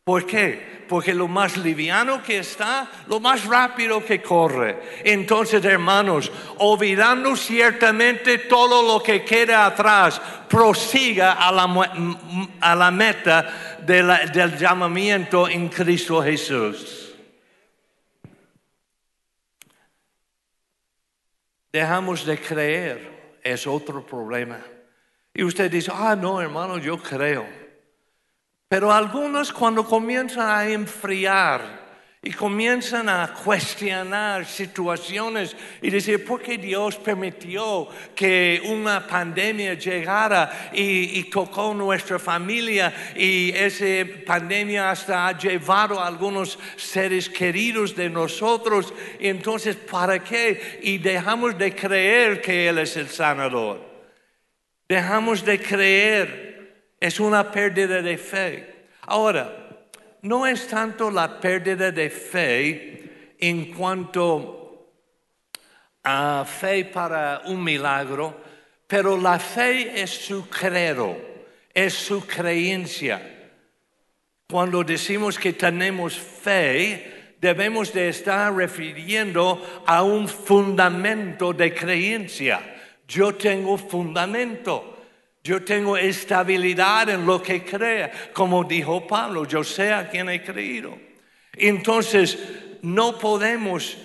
¿Por 0.04 0.26
qué? 0.26 0.80
Porque 0.88 1.14
lo 1.14 1.28
más 1.28 1.56
liviano 1.56 2.22
que 2.22 2.38
está, 2.38 2.90
lo 3.06 3.20
más 3.20 3.44
rápido 3.44 4.04
que 4.04 4.20
corre. 4.20 4.80
Entonces, 5.04 5.64
hermanos, 5.64 6.32
olvidando 6.58 7.36
ciertamente 7.36 8.38
todo 8.38 8.82
lo 8.82 9.02
que 9.02 9.24
queda 9.24 9.66
atrás, 9.66 10.20
prosiga 10.48 11.34
a 11.34 11.52
la, 11.52 12.90
meta 12.90 13.78
del 13.86 14.58
llamamiento 14.58 15.48
en 15.48 15.68
Cristo 15.68 16.22
Jesús. 16.22 16.99
Dejamos 21.72 22.24
de 22.24 22.38
creer, 22.38 23.38
es 23.42 23.66
otro 23.66 24.04
problema. 24.04 24.60
Y 25.32 25.44
usted 25.44 25.70
dice, 25.70 25.90
ah, 25.94 26.16
no, 26.16 26.40
hermano, 26.40 26.78
yo 26.78 26.98
creo. 26.98 27.46
Pero 28.68 28.92
algunos 28.92 29.52
cuando 29.52 29.84
comienzan 29.84 30.48
a 30.48 30.68
enfriar 30.68 31.79
y 32.22 32.32
comienzan 32.32 33.08
a 33.08 33.32
cuestionar 33.32 34.44
situaciones 34.44 35.56
y 35.80 35.88
decir, 35.88 36.22
¿por 36.22 36.42
qué 36.42 36.58
Dios 36.58 36.96
permitió 36.96 37.88
que 38.14 38.60
una 38.66 39.06
pandemia 39.06 39.72
llegara 39.72 40.70
y, 40.74 41.24
tocó 41.30 41.72
nuestra 41.72 42.18
familia 42.18 42.92
y 43.16 43.52
esa 43.52 44.06
pandemia 44.26 44.90
hasta 44.90 45.28
ha 45.28 45.38
llevado 45.38 45.98
a 45.98 46.06
algunos 46.06 46.58
seres 46.76 47.30
queridos 47.30 47.96
de 47.96 48.10
nosotros? 48.10 48.92
entonces, 49.18 49.76
¿para 49.76 50.22
qué? 50.22 50.78
Y 50.82 50.98
dejamos 50.98 51.56
de 51.56 51.74
creer 51.74 52.42
que 52.42 52.68
Él 52.68 52.78
es 52.78 52.98
el 52.98 53.08
sanador. 53.08 53.80
Dejamos 54.86 55.42
de 55.42 55.58
creer. 55.58 56.50
Es 57.00 57.18
una 57.18 57.50
pérdida 57.50 58.02
de 58.02 58.18
fe. 58.18 58.88
Ahora, 59.02 59.59
no 60.22 60.46
es 60.46 60.66
tanto 60.66 61.10
la 61.10 61.40
pérdida 61.40 61.90
de 61.90 62.10
fe 62.10 63.36
en 63.38 63.72
cuanto 63.72 64.90
a 66.04 66.44
fe 66.46 66.84
para 66.84 67.42
un 67.46 67.62
milagro, 67.62 68.40
pero 68.86 69.16
la 69.16 69.38
fe 69.38 70.00
es 70.02 70.10
su 70.10 70.48
credo, 70.48 71.16
es 71.72 71.94
su 71.94 72.26
creencia. 72.26 73.38
Cuando 74.50 74.82
decimos 74.82 75.38
que 75.38 75.52
tenemos 75.52 76.18
fe, 76.18 77.34
debemos 77.40 77.92
de 77.92 78.08
estar 78.08 78.54
refiriendo 78.54 79.84
a 79.86 80.02
un 80.02 80.28
fundamento 80.28 81.52
de 81.52 81.72
creencia. 81.72 82.60
Yo 83.06 83.34
tengo 83.34 83.78
fundamento. 83.78 84.99
Yo 85.42 85.62
tengo 85.62 85.96
estabilidad 85.96 87.08
en 87.08 87.24
lo 87.24 87.42
que 87.42 87.64
crea, 87.64 88.10
como 88.32 88.64
dijo 88.64 89.06
Pablo, 89.06 89.46
yo 89.46 89.64
sé 89.64 89.92
a 89.92 90.08
quien 90.08 90.28
he 90.28 90.42
creído. 90.42 90.98
Entonces, 91.54 92.38
no 92.82 93.18
podemos 93.18 93.96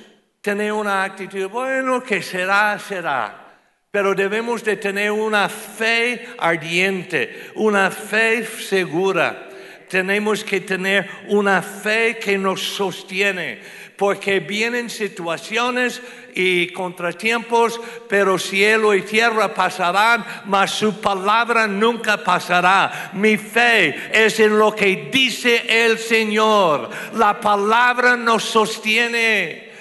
tener 0.41 0.71
una 0.71 1.03
actitud, 1.03 1.49
bueno, 1.49 2.01
que 2.01 2.21
será, 2.21 2.79
será. 2.79 3.59
Pero 3.91 4.13
debemos 4.13 4.63
de 4.63 4.77
tener 4.77 5.11
una 5.11 5.49
fe 5.49 6.27
ardiente, 6.37 7.51
una 7.55 7.89
fe 7.91 8.45
segura. 8.45 9.49
Tenemos 9.89 10.43
que 10.43 10.61
tener 10.61 11.09
una 11.29 11.61
fe 11.61 12.17
que 12.19 12.37
nos 12.37 12.61
sostiene, 12.61 13.61
porque 13.97 14.39
vienen 14.39 14.89
situaciones 14.89 16.01
y 16.33 16.67
contratiempos, 16.67 17.79
pero 18.09 18.37
cielo 18.37 18.93
y 18.93 19.01
tierra 19.01 19.53
pasarán, 19.53 20.25
mas 20.45 20.71
su 20.71 20.99
palabra 20.99 21.67
nunca 21.67 22.23
pasará. 22.23 23.11
Mi 23.13 23.37
fe 23.37 23.95
es 24.11 24.39
en 24.39 24.57
lo 24.57 24.75
que 24.75 25.09
dice 25.11 25.85
el 25.85 25.97
Señor. 25.97 26.89
La 27.13 27.39
palabra 27.39 28.17
nos 28.17 28.43
sostiene. 28.43 29.71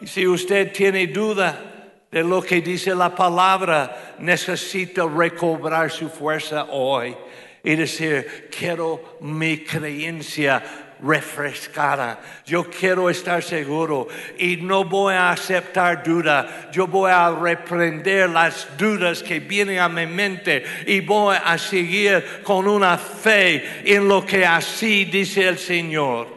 Y 0.00 0.06
si 0.06 0.26
usted 0.26 0.72
tiene 0.72 1.06
duda, 1.06 1.72
de 2.12 2.22
lo 2.22 2.42
que 2.42 2.60
dice 2.60 2.94
la 2.94 3.14
palabra, 3.14 4.14
necesita 4.18 5.06
recobrar 5.06 5.90
su 5.90 6.10
fuerza 6.10 6.64
hoy 6.64 7.16
y 7.64 7.74
decir, 7.74 8.50
quiero 8.56 9.16
mi 9.22 9.64
creencia 9.64 10.91
refrescada. 11.02 12.20
Yo 12.46 12.64
quiero 12.70 13.10
estar 13.10 13.42
seguro 13.42 14.08
y 14.38 14.56
no 14.56 14.84
voy 14.84 15.14
a 15.14 15.30
aceptar 15.30 16.02
duda. 16.02 16.70
Yo 16.72 16.86
voy 16.86 17.10
a 17.10 17.30
reprender 17.30 18.30
las 18.30 18.68
dudas 18.78 19.22
que 19.22 19.40
vienen 19.40 19.78
a 19.80 19.88
mi 19.88 20.06
mente 20.06 20.64
y 20.86 21.00
voy 21.00 21.36
a 21.42 21.58
seguir 21.58 22.42
con 22.44 22.68
una 22.68 22.96
fe 22.96 23.82
en 23.84 24.08
lo 24.08 24.24
que 24.24 24.46
así 24.46 25.04
dice 25.04 25.48
el 25.48 25.58
Señor. 25.58 26.28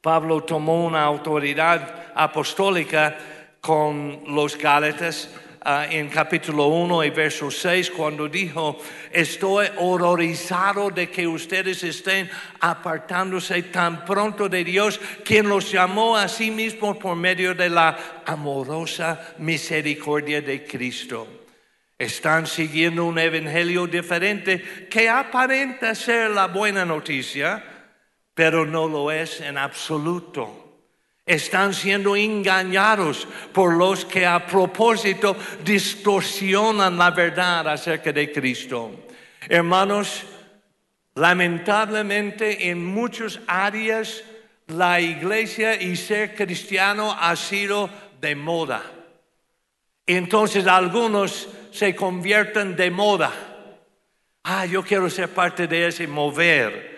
Pablo 0.00 0.44
tomó 0.44 0.84
una 0.84 1.02
autoridad 1.02 2.12
apostólica 2.14 3.16
con 3.60 4.22
los 4.28 4.56
Gálatas 4.56 5.28
Ah, 5.68 5.88
en 5.90 6.08
capítulo 6.08 6.68
1 6.68 7.02
y 7.02 7.10
verso 7.10 7.50
6 7.50 7.90
cuando 7.90 8.28
dijo, 8.28 8.78
estoy 9.10 9.66
horrorizado 9.78 10.90
de 10.90 11.10
que 11.10 11.26
ustedes 11.26 11.82
estén 11.82 12.30
apartándose 12.60 13.64
tan 13.64 14.04
pronto 14.04 14.48
de 14.48 14.62
Dios, 14.62 15.00
quien 15.24 15.48
los 15.48 15.72
llamó 15.72 16.16
a 16.16 16.28
sí 16.28 16.52
mismo 16.52 16.96
por 16.96 17.16
medio 17.16 17.52
de 17.52 17.68
la 17.68 17.98
amorosa 18.26 19.34
misericordia 19.38 20.40
de 20.40 20.64
Cristo. 20.64 21.26
Están 21.98 22.46
siguiendo 22.46 23.04
un 23.04 23.18
evangelio 23.18 23.88
diferente 23.88 24.86
que 24.88 25.08
aparenta 25.08 25.96
ser 25.96 26.30
la 26.30 26.46
buena 26.46 26.84
noticia, 26.84 27.64
pero 28.34 28.64
no 28.64 28.86
lo 28.86 29.10
es 29.10 29.40
en 29.40 29.58
absoluto 29.58 30.65
están 31.26 31.74
siendo 31.74 32.14
engañados 32.14 33.26
por 33.52 33.74
los 33.74 34.04
que 34.04 34.24
a 34.24 34.46
propósito 34.46 35.36
distorsionan 35.64 36.96
la 36.96 37.10
verdad 37.10 37.66
acerca 37.68 38.12
de 38.12 38.30
Cristo. 38.30 38.92
Hermanos, 39.48 40.22
lamentablemente 41.16 42.70
en 42.70 42.84
muchas 42.84 43.40
áreas 43.48 44.22
la 44.68 45.00
iglesia 45.00 45.80
y 45.80 45.96
ser 45.96 46.36
cristiano 46.36 47.16
ha 47.18 47.34
sido 47.34 47.90
de 48.20 48.36
moda. 48.36 48.82
Entonces 50.06 50.68
algunos 50.68 51.48
se 51.72 51.96
convierten 51.96 52.76
de 52.76 52.90
moda. 52.92 53.32
Ah, 54.44 54.64
yo 54.64 54.84
quiero 54.84 55.10
ser 55.10 55.28
parte 55.28 55.66
de 55.66 55.88
ese 55.88 56.06
mover 56.06 56.95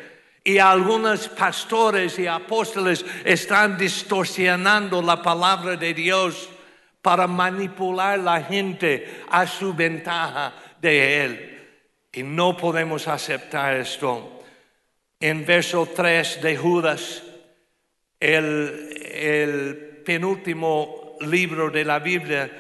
y 0.49 0.59
algunos 0.59 1.29
pastores 1.29 2.19
y 2.19 2.27
apóstoles 2.27 3.05
están 3.23 3.77
distorsionando 3.77 5.03
la 5.03 5.21
palabra 5.21 5.77
de 5.77 5.93
Dios 5.93 6.49
para 7.03 7.27
manipular 7.27 8.19
la 8.19 8.41
gente 8.41 9.25
a 9.29 9.47
su 9.47 9.75
ventaja 9.75 10.55
de 10.81 11.23
Él. 11.23 11.69
Y 12.15 12.23
no 12.23 12.57
podemos 12.57 13.09
aceptar 13.09 13.77
esto. 13.77 14.43
En 15.21 15.45
verso 15.45 15.87
3 15.95 16.41
de 16.41 16.57
Judas, 16.57 17.23
el, 18.19 19.03
el 19.05 20.03
penúltimo 20.03 21.19
libro 21.21 21.69
de 21.69 21.85
la 21.85 21.99
Biblia, 21.99 22.51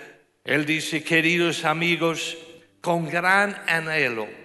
Él 0.44 0.66
dice, 0.66 1.02
queridos 1.02 1.64
amigos, 1.64 2.36
con 2.82 3.08
gran 3.08 3.56
anhelo 3.66 4.37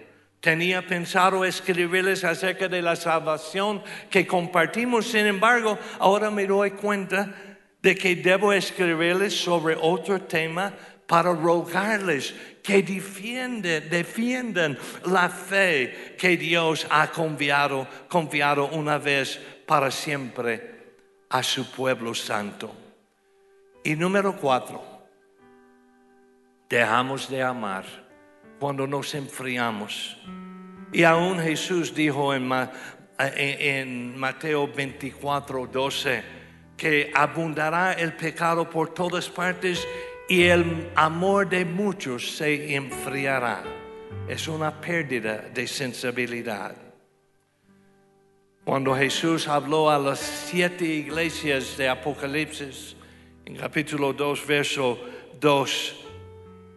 Tenía 0.43 0.85
pensado 0.85 1.45
escribirles 1.45 2.25
acerca 2.25 2.67
de 2.67 2.81
la 2.81 2.97
salvación 2.97 3.81
que 4.09 4.27
compartimos, 4.27 5.07
sin 5.07 5.25
embargo, 5.25 5.79
ahora 5.99 6.29
me 6.29 6.45
doy 6.45 6.71
cuenta 6.71 7.33
de 7.81 7.95
que 7.95 8.17
debo 8.17 8.51
escribirles 8.51 9.33
sobre 9.33 9.77
otro 9.79 10.19
tema 10.23 10.73
para 11.07 11.31
rogarles 11.31 12.35
que 12.61 12.83
defienden, 12.83 13.89
defiendan 13.89 14.77
la 15.05 15.29
fe 15.29 16.17
que 16.19 16.35
Dios 16.35 16.87
ha 16.89 17.09
confiado, 17.09 17.87
confiado 18.09 18.67
una 18.67 18.97
vez 18.97 19.39
para 19.65 19.89
siempre 19.91 20.97
a 21.29 21.41
su 21.41 21.71
pueblo 21.71 22.13
santo. 22.13 22.75
Y 23.81 23.95
número 23.95 24.35
cuatro, 24.35 24.83
dejamos 26.67 27.29
de 27.29 27.41
amar 27.41 28.02
cuando 28.63 28.87
nos 28.87 29.13
enfriamos. 29.13 30.15
Y 30.93 31.03
aún 31.03 31.37
Jesús 31.37 31.93
dijo 31.93 32.33
en, 32.33 34.17
Mateo 34.17 34.69
24, 34.69 35.67
12, 35.67 36.23
que 36.77 37.11
abundará 37.13 37.91
el 37.91 38.13
pecado 38.13 38.69
por 38.69 38.93
todas 38.93 39.27
partes 39.29 39.85
y 40.29 40.43
el 40.43 40.89
amor 40.95 41.49
de 41.49 41.65
muchos 41.65 42.37
se 42.37 42.73
enfriará. 42.73 43.63
Es 44.29 44.47
una 44.47 44.79
pérdida 44.79 45.39
de 45.53 45.67
sensibilidad. 45.67 46.73
Cuando 48.63 48.95
Jesús 48.95 49.45
habló 49.49 49.89
a 49.89 49.99
las 49.99 50.19
siete 50.19 50.85
iglesias 50.85 51.75
de 51.75 51.89
Apocalipsis, 51.89 52.95
en 53.43 53.57
capítulo 53.57 54.13
2, 54.13 54.47
verso 54.47 54.97
2, 55.41 56.02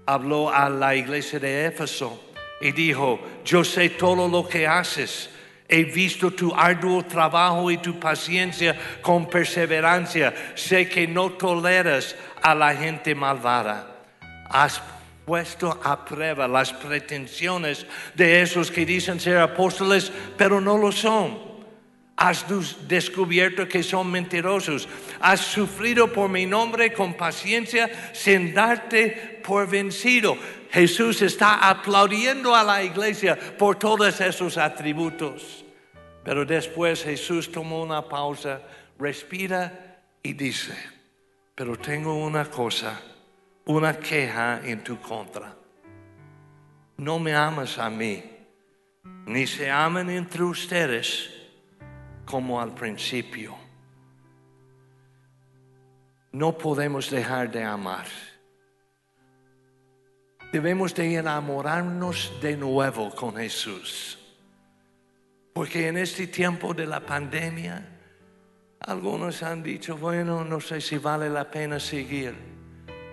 habló 0.06 0.50
a 0.50 0.70
la 0.70 0.94
iglesia 0.94 1.38
de 1.38 1.66
Éfeso 1.66 2.22
y 2.60 2.72
dijo, 2.72 3.20
yo 3.44 3.64
sé 3.64 3.90
todo 3.90 4.28
lo 4.28 4.48
que 4.48 4.66
haces. 4.66 5.30
He 5.68 5.82
visto 5.82 6.30
tu 6.30 6.54
arduo 6.54 7.04
trabajo 7.04 7.70
y 7.70 7.78
tu 7.78 7.98
paciencia 7.98 8.76
con 9.02 9.28
perseverancia. 9.28 10.32
Sé 10.54 10.88
que 10.88 11.08
no 11.08 11.32
toleras 11.32 12.14
a 12.40 12.54
la 12.54 12.74
gente 12.74 13.14
malvada. 13.14 14.04
Has 14.48 14.80
puesto 15.24 15.80
a 15.82 16.04
prueba 16.04 16.46
las 16.46 16.72
pretensiones 16.72 17.84
de 18.14 18.42
esos 18.42 18.70
que 18.70 18.86
dicen 18.86 19.18
ser 19.18 19.38
apóstoles, 19.38 20.12
pero 20.36 20.60
no 20.60 20.78
lo 20.78 20.92
son. 20.92 21.45
Has 22.16 22.46
descubierto 22.88 23.68
que 23.68 23.82
son 23.82 24.10
mentirosos. 24.10 24.88
Has 25.20 25.40
sufrido 25.40 26.10
por 26.10 26.30
mi 26.30 26.46
nombre 26.46 26.92
con 26.92 27.12
paciencia 27.14 27.90
sin 28.14 28.54
darte 28.54 29.40
por 29.44 29.68
vencido. 29.68 30.38
Jesús 30.70 31.20
está 31.20 31.68
aplaudiendo 31.68 32.54
a 32.54 32.64
la 32.64 32.82
iglesia 32.82 33.38
por 33.58 33.76
todos 33.76 34.18
esos 34.20 34.56
atributos. 34.56 35.64
Pero 36.24 36.46
después 36.46 37.04
Jesús 37.04 37.52
tomó 37.52 37.82
una 37.82 38.08
pausa, 38.08 38.62
respira 38.98 40.00
y 40.22 40.32
dice, 40.32 40.74
pero 41.54 41.76
tengo 41.76 42.14
una 42.14 42.46
cosa, 42.46 42.98
una 43.66 43.98
queja 43.98 44.62
en 44.64 44.82
tu 44.82 44.98
contra. 45.00 45.54
No 46.96 47.18
me 47.18 47.34
amas 47.34 47.78
a 47.78 47.90
mí, 47.90 48.24
ni 49.26 49.46
se 49.46 49.70
aman 49.70 50.08
entre 50.08 50.42
ustedes 50.42 51.35
como 52.26 52.60
al 52.60 52.74
principio. 52.74 53.56
No 56.32 56.58
podemos 56.58 57.08
dejar 57.08 57.50
de 57.50 57.62
amar. 57.64 58.06
Debemos 60.52 60.94
de 60.94 61.14
enamorarnos 61.14 62.32
de 62.42 62.56
nuevo 62.56 63.14
con 63.14 63.36
Jesús. 63.36 64.18
Porque 65.54 65.88
en 65.88 65.96
este 65.96 66.26
tiempo 66.26 66.74
de 66.74 66.86
la 66.86 67.00
pandemia, 67.00 67.88
algunos 68.80 69.42
han 69.42 69.62
dicho, 69.62 69.96
bueno, 69.96 70.44
no 70.44 70.60
sé 70.60 70.80
si 70.82 70.98
vale 70.98 71.30
la 71.30 71.50
pena 71.50 71.80
seguir. 71.80 72.34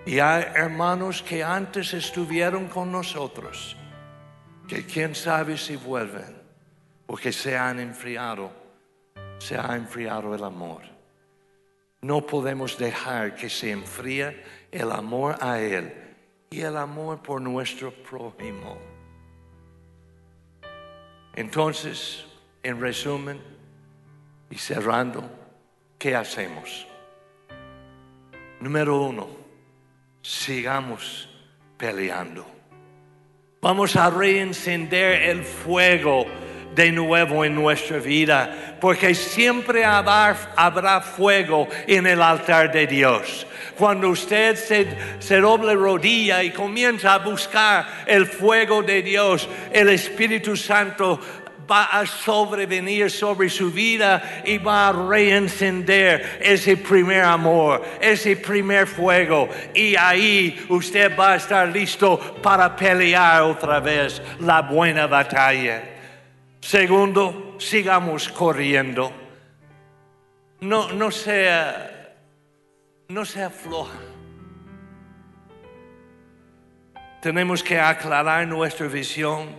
Y 0.05 0.19
hay 0.19 0.43
hermanos 0.53 1.21
que 1.21 1.43
antes 1.43 1.93
estuvieron 1.93 2.67
con 2.67 2.91
nosotros, 2.91 3.77
que 4.67 4.85
quién 4.85 5.15
sabe 5.15 5.57
si 5.57 5.77
vuelven, 5.77 6.41
porque 7.05 7.31
se 7.31 7.57
han 7.57 7.79
enfriado 7.79 8.62
se 9.39 9.57
ha 9.57 9.75
enfriado 9.75 10.33
el 10.35 10.43
amor. 10.43 10.81
No 12.01 12.25
podemos 12.25 12.77
dejar 12.77 13.35
que 13.35 13.49
se 13.49 13.71
enfríe 13.71 14.43
el 14.71 14.91
amor 14.91 15.37
a 15.39 15.59
Él 15.59 15.93
y 16.49 16.61
el 16.61 16.77
amor 16.77 17.21
por 17.21 17.41
nuestro 17.41 17.91
prójimo. 17.91 18.77
Entonces, 21.35 22.25
en 22.61 22.79
resumen 22.79 23.41
y 24.49 24.55
cerrando, 24.55 25.23
¿qué 25.97 26.15
hacemos? 26.15 26.85
Número 28.59 29.01
uno, 29.01 29.27
sigamos 30.21 31.29
peleando. 31.77 32.45
Vamos 33.61 33.95
a 33.95 34.09
reencender 34.09 35.23
el 35.29 35.43
fuego 35.43 36.25
de 36.75 36.91
nuevo 36.91 37.45
en 37.45 37.55
nuestra 37.55 37.99
vida, 37.99 38.77
porque 38.79 39.15
siempre 39.15 39.85
habrá, 39.85 41.01
fuego 41.01 41.67
en 41.87 42.07
el 42.07 42.21
altar 42.21 42.71
de 42.71 42.87
Dios. 42.87 43.45
Cuando 43.77 44.09
usted 44.09 44.55
se, 44.55 44.87
se 45.19 45.39
doble 45.39 45.73
rodilla 45.73 46.43
y 46.43 46.51
comienza 46.51 47.15
a 47.15 47.19
buscar 47.19 48.03
el 48.05 48.25
fuego 48.25 48.83
de 48.83 49.01
Dios, 49.01 49.47
el 49.71 49.89
Espíritu 49.89 50.55
Santo 50.55 51.19
va 51.69 51.85
a 51.85 52.05
sobrevenir 52.05 53.09
sobre 53.09 53.49
su 53.49 53.71
vida 53.71 54.41
y 54.45 54.57
va 54.57 54.89
a 54.89 54.93
reencender 54.93 56.39
ese 56.41 56.77
primer 56.77 57.23
amor, 57.23 57.83
ese 58.01 58.35
primer 58.35 58.87
fuego. 58.87 59.49
Y 59.73 59.95
ahí 59.95 60.65
usted 60.69 61.17
va 61.17 61.33
a 61.33 61.35
estar 61.37 61.67
listo 61.69 62.19
para 62.41 62.75
pelear 62.75 63.43
otra 63.43 63.79
vez 63.79 64.21
la 64.39 64.61
buena 64.61 65.07
batalla. 65.07 65.92
Segundo, 66.63 67.57
sigamos 67.59 68.29
corriendo. 68.29 69.11
No, 70.61 70.93
no 70.93 71.11
sea, 71.11 72.15
no 73.09 73.25
sea 73.25 73.49
floja. 73.49 73.99
Tenemos 77.21 77.61
que 77.61 77.77
aclarar 77.77 78.47
nuestra 78.47 78.87
visión, 78.87 79.49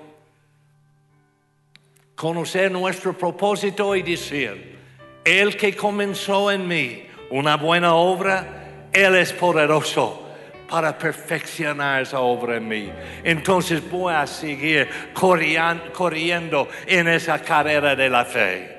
conocer 2.15 2.73
nuestro 2.73 3.13
propósito 3.13 3.95
y 3.95 4.03
decir, 4.03 4.79
el 5.27 5.59
que 5.59 5.77
comenzó 5.77 6.51
en 6.51 6.67
mí 6.67 7.07
una 7.31 7.59
buena 7.59 7.95
obra, 7.95 8.89
Él 8.95 9.15
es 9.17 9.31
poderoso 9.35 10.24
para 10.69 10.97
perfeccionar 10.97 12.03
esa 12.03 12.21
obra 12.21 12.57
en 12.57 12.69
mí. 12.69 12.93
Entonces 13.23 13.83
voy 13.91 14.15
a 14.15 14.27
seguir 14.27 14.89
corriendo 15.13 16.69
en 16.87 17.09
esa 17.09 17.41
carrera 17.41 17.95
de 17.95 18.09
la 18.09 18.25
fe. 18.25 18.79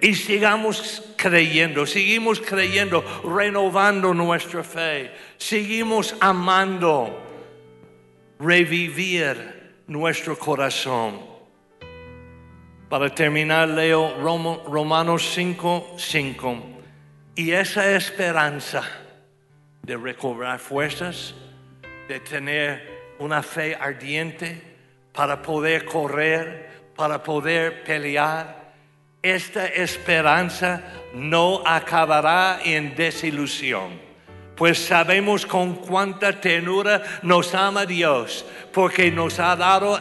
Y 0.00 0.14
sigamos 0.14 1.14
creyendo, 1.16 1.86
seguimos 1.86 2.40
creyendo, 2.40 3.04
renovando 3.22 4.12
nuestra 4.12 4.64
fe, 4.64 5.12
seguimos 5.36 6.16
amando, 6.18 7.22
revivir 8.40 9.76
nuestro 9.86 10.36
corazón. 10.36 11.20
Para 12.88 13.14
terminar, 13.14 13.68
leo 13.68 14.16
Romanos 14.18 15.30
5, 15.34 15.94
5. 15.96 16.62
Y 17.36 17.52
esa 17.52 17.94
esperanza 17.96 18.82
de 19.82 19.96
recobrar 19.96 20.58
fuerzas, 20.58 21.34
de 22.08 22.20
tener 22.20 23.14
una 23.18 23.42
fe 23.42 23.74
ardiente 23.74 24.62
para 25.12 25.42
poder 25.42 25.84
correr, 25.84 26.70
para 26.94 27.22
poder 27.22 27.82
pelear. 27.82 28.74
Esta 29.22 29.66
esperanza 29.66 30.82
no 31.14 31.62
acabará 31.64 32.60
en 32.64 32.94
desilusión, 32.94 34.00
pues 34.56 34.78
sabemos 34.78 35.46
con 35.46 35.76
cuánta 35.76 36.40
ternura 36.40 37.02
nos 37.22 37.54
ama 37.54 37.86
Dios, 37.86 38.44
porque 38.72 39.10
nos 39.10 39.38
ha 39.38 39.54
dado 39.56 40.00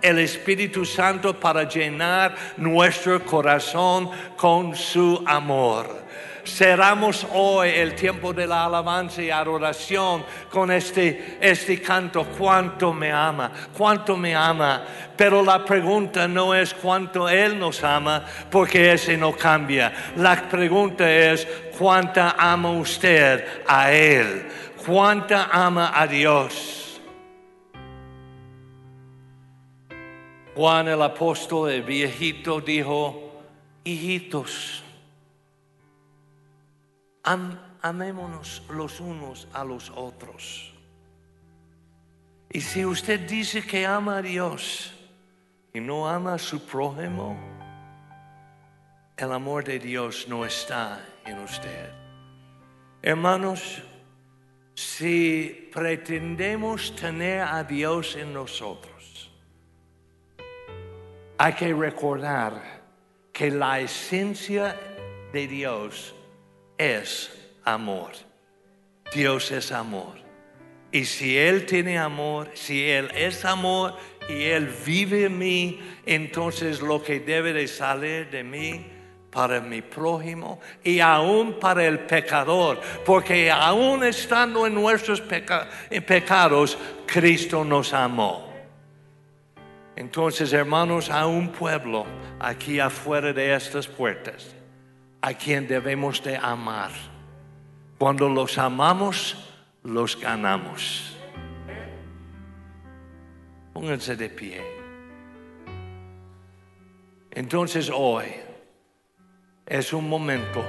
el 0.00 0.18
Espíritu 0.18 0.84
Santo 0.84 1.38
para 1.38 1.68
llenar 1.68 2.34
nuestro 2.56 3.24
corazón 3.24 4.10
con 4.36 4.74
su 4.74 5.22
amor 5.26 6.02
cerramos 6.44 7.26
hoy 7.32 7.70
el 7.70 7.94
tiempo 7.94 8.32
de 8.32 8.46
la 8.46 8.64
alabanza 8.64 9.22
y 9.22 9.30
adoración 9.30 10.24
con 10.50 10.70
este, 10.70 11.38
este 11.40 11.80
canto, 11.80 12.24
cuánto 12.38 12.92
me 12.92 13.12
ama, 13.12 13.50
cuánto 13.76 14.16
me 14.16 14.34
ama. 14.34 14.84
Pero 15.16 15.42
la 15.42 15.64
pregunta 15.64 16.26
no 16.26 16.54
es 16.54 16.74
cuánto 16.74 17.28
Él 17.28 17.58
nos 17.58 17.82
ama, 17.84 18.24
porque 18.50 18.92
ese 18.92 19.16
no 19.16 19.32
cambia. 19.32 19.92
La 20.16 20.48
pregunta 20.48 21.10
es 21.10 21.46
cuánta 21.78 22.34
ama 22.38 22.70
usted 22.70 23.44
a 23.66 23.92
Él, 23.92 24.48
cuánta 24.84 25.48
ama 25.52 25.92
a 25.94 26.06
Dios. 26.06 26.82
Juan 30.54 30.86
el 30.86 31.00
apóstol, 31.00 31.70
el 31.70 31.82
viejito, 31.82 32.60
dijo, 32.60 33.32
hijitos, 33.84 34.82
amémonos 37.22 38.62
los 38.70 39.00
unos 39.00 39.48
a 39.52 39.64
los 39.64 39.90
otros. 39.90 40.72
Y 42.50 42.60
si 42.60 42.84
usted 42.84 43.20
dice 43.28 43.62
que 43.62 43.86
ama 43.86 44.18
a 44.18 44.22
Dios 44.22 44.92
y 45.72 45.80
no 45.80 46.08
ama 46.08 46.34
a 46.34 46.38
su 46.38 46.66
prójimo, 46.66 47.38
el 49.16 49.32
amor 49.32 49.64
de 49.64 49.78
Dios 49.78 50.26
no 50.28 50.44
está 50.44 51.04
en 51.24 51.38
usted. 51.38 51.90
Hermanos, 53.00 53.82
si 54.74 55.70
pretendemos 55.72 56.94
tener 56.96 57.40
a 57.40 57.64
Dios 57.64 58.16
en 58.16 58.34
nosotros, 58.34 59.30
hay 61.38 61.52
que 61.54 61.72
recordar 61.74 62.82
que 63.32 63.50
la 63.50 63.80
esencia 63.80 64.76
de 65.32 65.46
Dios 65.46 66.14
es 66.82 67.30
amor. 67.64 68.10
Dios 69.14 69.50
es 69.50 69.72
amor. 69.72 70.14
Y 70.90 71.04
si 71.04 71.38
Él 71.38 71.64
tiene 71.64 71.98
amor, 71.98 72.50
si 72.54 72.88
Él 72.88 73.10
es 73.14 73.44
amor 73.44 73.96
y 74.28 74.44
Él 74.44 74.70
vive 74.84 75.24
en 75.24 75.38
mí, 75.38 75.80
entonces 76.04 76.80
lo 76.80 77.02
que 77.02 77.20
debe 77.20 77.52
de 77.52 77.66
salir 77.66 78.30
de 78.30 78.44
mí 78.44 78.86
para 79.30 79.60
mi 79.60 79.80
prójimo 79.80 80.60
y 80.84 81.00
aún 81.00 81.58
para 81.58 81.86
el 81.86 82.00
pecador, 82.00 82.80
porque 83.06 83.50
aún 83.50 84.04
estando 84.04 84.66
en 84.66 84.74
nuestros 84.74 85.22
pecados, 85.22 86.76
Cristo 87.06 87.64
nos 87.64 87.94
amó. 87.94 88.52
Entonces, 89.96 90.52
hermanos, 90.52 91.08
a 91.10 91.26
un 91.26 91.48
pueblo 91.48 92.04
aquí 92.38 92.78
afuera 92.80 93.32
de 93.32 93.54
estas 93.54 93.86
puertas, 93.86 94.54
a 95.22 95.34
quien 95.34 95.68
debemos 95.68 96.22
de 96.22 96.36
amar. 96.36 96.90
Cuando 97.96 98.28
los 98.28 98.58
amamos, 98.58 99.36
los 99.84 100.20
ganamos. 100.20 101.16
Pónganse 103.72 104.16
de 104.16 104.28
pie. 104.28 104.60
Entonces 107.30 107.90
hoy 107.94 108.26
es 109.64 109.92
un 109.92 110.08
momento 110.08 110.64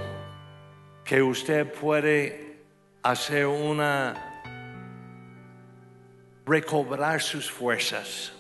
que 1.04 1.22
usted 1.22 1.74
puede 1.74 2.64
hacer 3.02 3.48
una 3.48 4.14
recobrar 6.46 7.22
sus 7.22 7.52
fuerzas. 7.52 8.32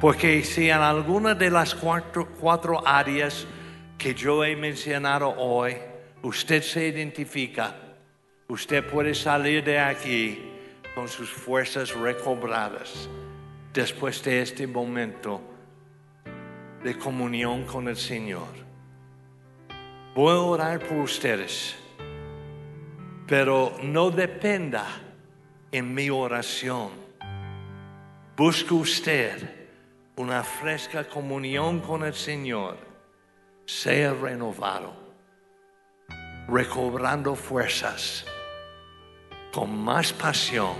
Porque 0.00 0.44
si 0.44 0.70
en 0.70 0.78
alguna 0.78 1.34
de 1.34 1.50
las 1.50 1.74
cuatro, 1.74 2.28
cuatro 2.40 2.86
áreas 2.86 3.46
que 3.98 4.14
yo 4.14 4.44
he 4.44 4.54
mencionado 4.54 5.28
hoy, 5.36 5.76
usted 6.22 6.62
se 6.62 6.86
identifica, 6.86 7.74
usted 8.46 8.88
puede 8.88 9.12
salir 9.12 9.64
de 9.64 9.80
aquí 9.80 10.38
con 10.94 11.08
sus 11.08 11.28
fuerzas 11.28 11.92
recobradas 11.94 13.08
después 13.74 14.22
de 14.22 14.42
este 14.42 14.66
momento 14.66 15.40
de 16.84 16.96
comunión 16.96 17.64
con 17.64 17.88
el 17.88 17.96
Señor. 17.96 18.48
Voy 20.14 20.32
a 20.32 20.38
orar 20.38 20.78
por 20.80 20.98
ustedes, 20.98 21.76
pero 23.26 23.76
no 23.82 24.10
dependa 24.10 24.86
en 25.72 25.92
mi 25.92 26.08
oración. 26.08 26.90
Busque 28.36 28.74
usted 28.74 29.68
una 30.16 30.44
fresca 30.44 31.04
comunión 31.04 31.80
con 31.80 32.04
el 32.04 32.14
Señor. 32.14 32.87
Sea 33.68 34.14
renovado, 34.14 34.94
recobrando 36.48 37.34
fuerzas, 37.34 38.24
con 39.52 39.78
más 39.78 40.10
pasión, 40.10 40.72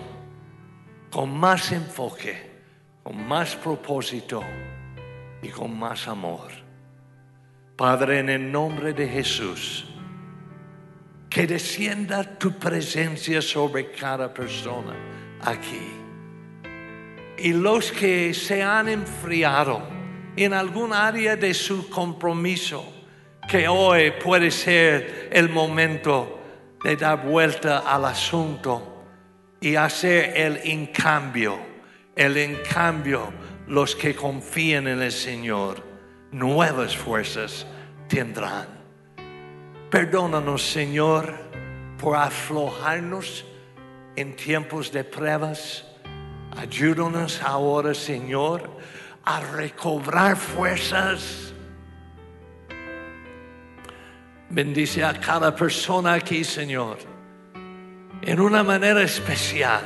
con 1.11 1.39
más 1.39 1.70
enfoque, 1.70 2.51
con 3.03 3.28
más 3.28 3.55
propósito 3.57 4.43
y 5.43 5.51
con 5.51 5.78
más 5.78 6.09
amor. 6.09 6.49
Padre, 7.76 8.20
en 8.20 8.30
el 8.30 8.51
nombre 8.51 8.95
de 8.95 9.07
Jesús, 9.07 9.86
que 11.28 11.47
descienda 11.47 12.39
tu 12.39 12.59
presencia 12.59 13.43
sobre 13.43 13.93
cada 13.93 14.32
persona 14.32 14.97
aquí. 15.43 15.93
Y 17.36 17.53
los 17.53 17.93
que 17.93 18.32
se 18.32 18.62
han 18.62 18.89
enfriado 18.89 19.97
en 20.45 20.53
algún 20.53 20.93
área 20.93 21.36
de 21.36 21.55
su 21.55 21.89
compromiso, 21.89 22.84
que 23.49 23.66
hoy 23.68 24.12
puede 24.22 24.51
ser 24.51 25.30
el 25.32 25.49
momento 25.49 26.41
de 26.84 26.97
dar 26.97 27.24
vuelta 27.24 27.78
al 27.78 28.05
asunto 28.05 29.05
y 29.61 29.74
hacer 29.74 30.36
el 30.36 30.61
encambio, 30.64 31.59
el 32.14 32.36
encambio 32.36 33.32
los 33.66 33.97
que 33.97 34.14
confían 34.14 34.86
en 34.86 35.03
el 35.03 35.12
Señor 35.12 35.82
nuevas 36.30 36.97
fuerzas 36.97 37.66
tendrán. 38.09 38.66
Perdónanos, 39.91 40.62
Señor, 40.62 41.34
por 41.99 42.16
aflojarnos 42.16 43.45
en 44.16 44.36
tiempos 44.36 44.93
de 44.93 45.05
pruebas. 45.05 45.84
Ayúdanos 46.57 47.43
ahora, 47.43 47.95
Señor, 47.95 48.70
a 49.28 49.40
recobrar 49.40 50.36
fuerzas. 50.36 51.52
Bendice 54.48 55.04
a 55.04 55.12
cada 55.20 55.54
persona 55.54 56.14
aquí, 56.14 56.42
Señor, 56.44 56.96
en 58.22 58.40
una 58.40 58.62
manera 58.62 59.02
especial 59.02 59.82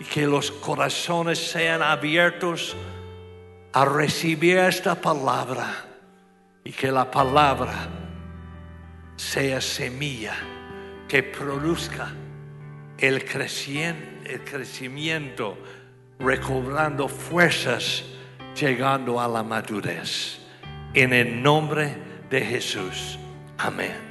y 0.00 0.04
que 0.04 0.26
los 0.26 0.50
corazones 0.50 1.38
sean 1.38 1.82
abiertos 1.82 2.74
a 3.74 3.84
recibir 3.84 4.56
esta 4.56 4.94
palabra 4.94 5.84
y 6.64 6.72
que 6.72 6.90
la 6.90 7.10
palabra 7.10 7.86
sea 9.16 9.60
semilla 9.60 10.36
que 11.06 11.22
produzca 11.22 12.14
el, 12.96 13.26
el 14.24 14.44
crecimiento, 14.44 15.58
recobrando 16.18 17.08
fuerzas, 17.08 18.04
llegando 18.60 19.20
a 19.20 19.28
la 19.28 19.42
madurez. 19.42 20.38
En 20.94 21.12
el 21.12 21.42
nombre 21.42 21.96
de 22.30 22.40
Jesús. 22.40 23.18
Amén. 23.58 24.07